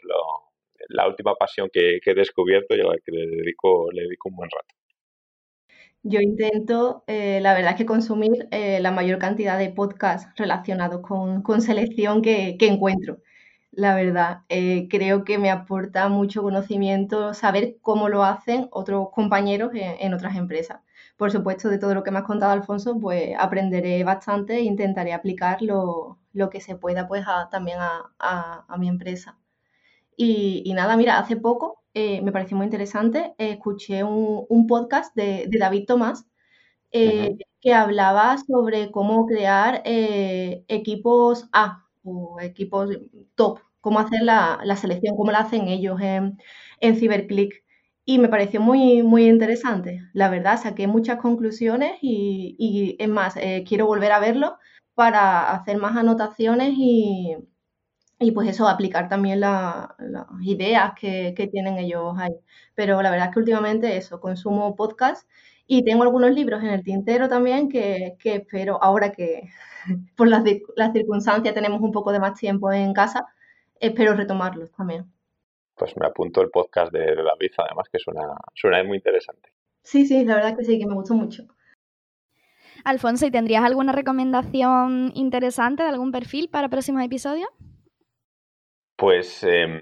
la 0.87 1.07
última 1.07 1.35
pasión 1.35 1.69
que, 1.71 1.99
he 2.03 2.13
descubierto 2.15 2.75
y 2.75 2.79
a 2.79 2.85
la 2.85 2.95
que 3.03 3.11
le 3.11 3.27
dedico, 3.27 3.91
le 3.91 4.03
dedico 4.03 4.29
un 4.29 4.37
buen 4.37 4.49
rato. 4.49 4.73
Yo 6.01 6.21
intento, 6.21 7.03
eh, 7.07 7.39
la 7.41 7.53
verdad 7.53 7.75
que 7.75 7.85
consumir 7.85 8.47
eh, 8.51 8.79
la 8.79 8.91
mayor 8.91 9.19
cantidad 9.19 9.57
de 9.57 9.69
podcasts 9.69 10.29
relacionados 10.37 11.01
con, 11.01 11.61
selección 11.61 12.21
que, 12.21 12.55
encuentro. 12.61 13.17
La 13.71 13.95
verdad, 13.95 14.43
eh, 14.47 14.87
creo 14.89 15.25
que 15.25 15.37
me 15.37 15.49
aporta 15.51 16.07
mucho 16.07 16.41
conocimiento 16.41 17.33
saber 17.33 17.77
cómo 17.81 18.07
lo 18.07 18.23
hacen 18.23 18.69
otros 18.71 19.09
compañeros 19.11 19.71
en 19.73 20.13
otras 20.13 20.37
empresas 20.37 20.79
por 21.17 21.31
supuesto, 21.31 21.69
de 21.69 21.77
todo 21.77 21.93
lo 21.93 22.03
que 22.03 22.11
me 22.11 22.19
has 22.19 22.25
contado, 22.25 22.51
Alfonso, 22.51 22.99
pues 22.99 23.35
aprenderé 23.39 24.03
bastante 24.03 24.57
e 24.57 24.61
intentaré 24.61 25.13
aplicar 25.13 25.61
lo, 25.61 26.19
que 26.51 26.61
se 26.61 26.75
pueda 26.75 27.07
pues 27.07 27.25
también 27.51 27.77
a, 27.79 28.75
mi 28.79 28.87
empresa. 28.89 29.37
Y, 30.17 30.71
nada, 30.75 30.97
mira, 30.97 31.19
hace 31.19 31.37
poco 31.37 31.83
eh, 31.93 32.21
me 32.21 32.31
pareció 32.31 32.57
muy 32.57 32.65
interesante, 32.65 33.35
escuché 33.37 34.03
un, 34.03 34.67
podcast 34.67 35.15
de, 35.15 35.47
David 35.49 35.85
Tomás 35.87 36.25
eh, 36.91 37.37
que 37.61 37.73
hablaba 37.73 38.37
sobre 38.37 38.91
cómo 38.91 39.25
crear 39.25 39.81
eh, 39.85 40.65
equipos 40.67 41.47
A 41.53 41.87
o 42.03 42.39
equipos 42.41 42.89
top, 43.35 43.59
cómo 43.81 43.99
hacer 43.99 44.21
la, 44.23 44.59
selección, 44.75 45.15
cómo 45.15 45.31
la 45.31 45.39
hacen 45.39 45.67
ellos 45.67 46.01
en, 46.01 46.37
en 46.79 46.95
CyberClick 46.97 47.63
y 48.05 48.19
me 48.19 48.29
pareció 48.29 48.59
muy, 48.61 49.03
muy 49.03 49.27
interesante. 49.27 50.01
La 50.13 50.29
verdad, 50.29 50.59
saqué 50.61 50.87
muchas 50.87 51.19
conclusiones 51.19 51.97
y, 52.01 52.55
y 52.59 52.95
es 52.99 53.09
más, 53.09 53.37
eh, 53.37 53.63
quiero 53.67 53.85
volver 53.87 54.11
a 54.11 54.19
verlo 54.19 54.57
para 54.93 55.51
hacer 55.51 55.77
más 55.77 55.95
anotaciones 55.95 56.73
y, 56.77 57.37
y 58.19 58.31
pues 58.31 58.49
eso, 58.49 58.67
aplicar 58.67 59.09
también 59.09 59.39
las 59.41 59.89
ideas 60.41 60.93
que, 60.99 61.33
que, 61.35 61.47
tienen 61.47 61.77
ellos 61.77 62.15
ahí. 62.17 62.33
Pero 62.75 63.01
la 63.01 63.11
verdad 63.11 63.27
es 63.29 63.33
que 63.33 63.39
últimamente 63.39 63.97
eso, 63.97 64.19
consumo 64.19 64.75
podcast 64.75 65.27
y 65.67 65.83
tengo 65.85 66.03
algunos 66.03 66.31
libros 66.31 66.61
en 66.63 66.69
el 66.69 66.83
tintero 66.83 67.29
también 67.29 67.69
que, 67.69 68.15
que 68.19 68.35
espero, 68.37 68.81
ahora 68.83 69.11
que 69.11 69.49
por 70.17 70.27
las 70.27 70.43
circunstancias 70.93 71.53
tenemos 71.53 71.81
un 71.81 71.91
poco 71.91 72.11
de 72.11 72.19
más 72.19 72.39
tiempo 72.39 72.71
en 72.71 72.93
casa, 72.93 73.25
espero 73.79 74.15
retomarlos 74.15 74.71
también 74.73 75.12
pues 75.75 75.95
me 75.97 76.05
apunto 76.05 76.41
el 76.41 76.49
podcast 76.49 76.91
de, 76.91 77.15
David, 77.15 77.51
además, 77.57 77.87
que 77.91 77.99
suena, 77.99 78.35
suena 78.53 78.83
muy 78.83 78.97
interesante. 78.97 79.49
Sí, 79.81 80.05
sí, 80.05 80.23
la 80.23 80.35
verdad 80.35 80.57
que 80.57 80.63
sí, 80.63 80.79
que 80.79 80.85
me 80.85 80.93
gustó 80.93 81.13
mucho. 81.13 81.43
Alfonso, 82.83 83.25
¿y 83.25 83.31
tendrías 83.31 83.63
alguna 83.63 83.93
recomendación 83.93 85.11
interesante 85.15 85.83
de 85.83 85.89
algún 85.89 86.11
perfil 86.11 86.49
para 86.49 86.69
próximos 86.69 87.03
episodios? 87.03 87.49
Pues 88.95 89.43
em, 89.43 89.81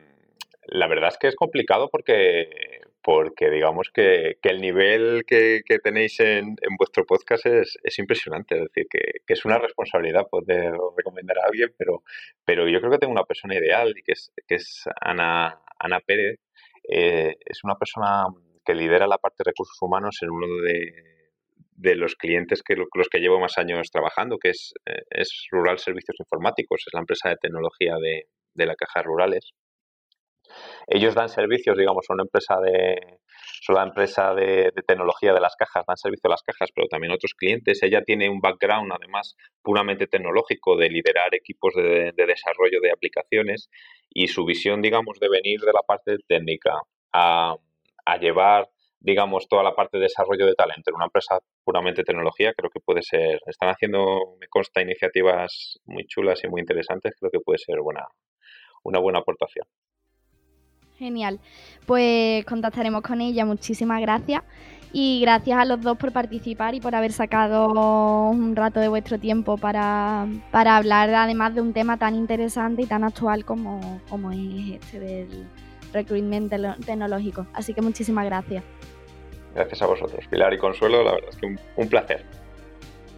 la 0.68 0.88
verdad 0.88 1.10
es 1.10 1.18
que 1.18 1.28
es 1.28 1.36
complicado 1.36 1.90
porque, 1.92 2.71
porque 3.04 3.50
digamos 3.50 3.90
que, 3.94 4.38
el 4.42 4.62
nivel 4.62 5.24
que, 5.26 5.64
tenéis 5.84 6.20
en, 6.20 6.56
vuestro 6.78 7.06
podcast 7.06 7.46
es, 7.46 8.00
impresionante. 8.00 8.56
Es 8.56 8.62
decir, 8.64 8.88
que, 8.90 9.34
es 9.34 9.46
una 9.46 9.58
responsabilidad 9.58 10.28
poder 10.30 10.74
recomendar 10.98 11.40
a 11.40 11.48
alguien, 11.48 11.70
pero, 11.78 12.04
pero 12.46 12.68
yo 12.68 12.80
creo 12.80 12.92
que 12.92 13.00
tengo 13.00 13.14
una 13.14 13.24
persona 13.24 13.56
ideal 13.56 13.94
y 13.98 14.04
que 14.04 14.14
es, 14.14 14.32
que 14.48 14.56
es 14.56 14.84
Ana, 15.00 15.62
Ana 15.80 16.00
Pérez. 16.00 16.40
Eh, 16.90 17.36
es 17.46 17.64
una 17.64 17.76
persona 17.76 18.26
que 18.66 18.76
lidera 18.76 19.08
la 19.08 19.18
parte 19.18 19.38
de 19.40 19.52
recursos 19.52 19.78
humanos 19.82 20.18
en 20.22 20.30
uno 20.30 20.48
de, 20.62 21.96
los 21.96 22.16
clientes 22.16 22.62
que 22.62 22.76
los 22.76 23.10
que 23.10 23.20
llevo 23.20 23.40
más 23.40 23.58
años 23.58 23.90
trabajando, 23.92 24.38
que 24.38 24.50
es, 24.50 24.74
eh, 24.86 25.02
es 25.10 25.48
Rural 25.50 25.80
Servicios 25.80 26.16
Informáticos, 26.20 26.84
es 26.86 26.94
la 26.94 27.00
empresa 27.00 27.30
de 27.30 27.38
tecnología 27.38 27.96
de, 27.96 28.28
de 28.54 28.66
la 28.66 28.76
Caja 28.76 29.02
Rurales. 29.02 29.54
Ellos 30.88 31.16
dan 31.16 31.30
servicios, 31.30 31.78
digamos, 31.78 32.06
son 32.06 32.16
una 32.16 32.24
empresa 32.24 32.60
de, 32.60 33.20
son 33.62 33.76
la 33.76 33.84
empresa 33.84 34.34
de, 34.34 34.72
tecnología 34.88 35.34
de 35.34 35.40
las 35.40 35.56
cajas, 35.56 35.86
dan 35.88 35.96
servicio 35.96 36.28
a 36.28 36.32
las 36.32 36.42
cajas, 36.42 36.70
pero 36.74 36.88
también 36.88 37.12
a 37.12 37.16
otros 37.16 37.36
clientes. 37.36 37.82
Ella 37.84 38.02
tiene 38.04 38.28
un 38.30 38.42
background, 38.42 38.92
además, 38.92 39.36
puramente 39.62 40.08
tecnológico, 40.08 40.76
de 40.78 40.90
liderar 40.90 41.36
equipos 41.36 41.74
de, 41.76 42.12
desarrollo 42.16 42.80
de 42.82 42.92
aplicaciones 42.92 43.70
y 44.10 44.28
su 44.28 44.46
visión, 44.46 44.82
digamos, 44.82 45.20
de 45.20 45.30
venir 45.30 45.60
de 45.62 45.74
la 45.74 45.82
parte 45.84 46.18
técnica 46.28 46.82
a, 47.14 47.58
llevar 48.20 48.70
digamos, 49.04 49.48
toda 49.48 49.64
la 49.64 49.74
parte 49.74 49.98
de 49.98 50.04
desarrollo 50.04 50.46
de 50.46 50.54
talento 50.54 50.92
en 50.92 50.96
una 50.96 51.06
empresa 51.06 51.40
puramente 51.64 52.04
tecnología, 52.04 52.54
creo 52.56 52.70
que 52.70 52.80
puede 52.80 53.02
ser, 53.02 53.40
están 53.48 53.70
haciendo, 53.70 54.36
me 54.40 54.48
consta, 54.48 54.80
iniciativas 54.80 55.80
muy 55.86 56.06
chulas 56.06 56.44
y 56.44 56.48
muy 56.48 56.62
interesantes, 56.62 57.16
creo 57.20 57.32
que 57.32 57.40
puede 57.40 57.58
ser 57.58 57.80
buena, 57.82 58.06
una 58.84 59.00
buena 59.00 59.20
aportación. 59.20 59.66
Genial. 61.02 61.40
Pues 61.88 62.46
contactaremos 62.46 63.02
con 63.02 63.22
ella. 63.22 63.44
Muchísimas 63.44 64.00
gracias. 64.02 64.44
Y 64.94 65.22
gracias 65.22 65.58
a 65.58 65.66
los 65.66 65.82
dos 65.82 65.98
por 65.98 66.12
participar 66.12 66.76
y 66.76 66.80
por 66.80 66.94
haber 66.94 67.12
sacado 67.12 68.30
un 68.30 68.56
rato 68.56 68.80
de 68.80 68.88
vuestro 68.88 69.18
tiempo 69.18 69.58
para, 69.58 70.28
hablar 70.52 71.10
además 71.16 71.56
de 71.56 71.62
un 71.62 71.74
tema 71.74 71.98
tan 71.98 72.16
interesante 72.16 72.84
y 72.84 72.86
tan 72.86 73.04
actual 73.04 73.46
como, 73.46 74.02
como 74.10 74.32
es 74.32 74.80
este 74.80 75.00
del 75.00 75.48
recruitment 75.92 76.54
tecnológico. 76.86 77.48
Así 77.54 77.74
que 77.74 77.82
muchísimas 77.82 78.26
gracias. 78.26 78.64
Gracias 79.56 79.82
a 79.82 79.88
vosotros, 79.88 80.24
Pilar 80.30 80.54
y 80.54 80.60
Consuelo. 80.60 81.04
La 81.04 81.14
verdad 81.14 81.30
es 81.32 81.38
que 81.38 81.56
un, 81.78 81.88
placer. 81.88 82.24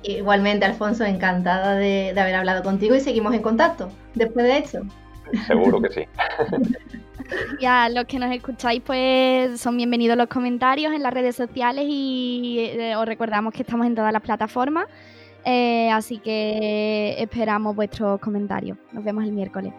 Igualmente, 0.03 0.65
Alfonso, 0.65 1.03
encantada 1.03 1.75
de, 1.75 2.13
de 2.13 2.21
haber 2.21 2.35
hablado 2.35 2.63
contigo 2.63 2.95
y 2.95 3.01
seguimos 3.01 3.33
en 3.33 3.41
contacto 3.41 3.89
después 4.13 4.45
de 4.45 4.57
esto. 4.59 4.81
Seguro 5.47 5.81
que 5.81 5.89
sí. 5.89 6.05
Y 7.59 7.65
a 7.65 7.89
los 7.89 8.05
que 8.05 8.19
nos 8.19 8.33
escucháis, 8.33 8.81
pues 8.85 9.59
son 9.59 9.77
bienvenidos 9.77 10.17
los 10.17 10.27
comentarios 10.27 10.93
en 10.93 11.03
las 11.03 11.13
redes 11.13 11.35
sociales 11.35 11.85
y 11.87 12.57
eh, 12.59 12.95
os 12.95 13.05
recordamos 13.05 13.53
que 13.53 13.63
estamos 13.63 13.87
en 13.87 13.95
todas 13.95 14.11
las 14.11 14.21
plataformas. 14.21 14.87
Eh, 15.45 15.89
así 15.91 16.19
que 16.19 17.15
esperamos 17.19 17.75
vuestros 17.75 18.19
comentarios. 18.19 18.77
Nos 18.91 19.03
vemos 19.03 19.23
el 19.25 19.31
miércoles. 19.33 19.73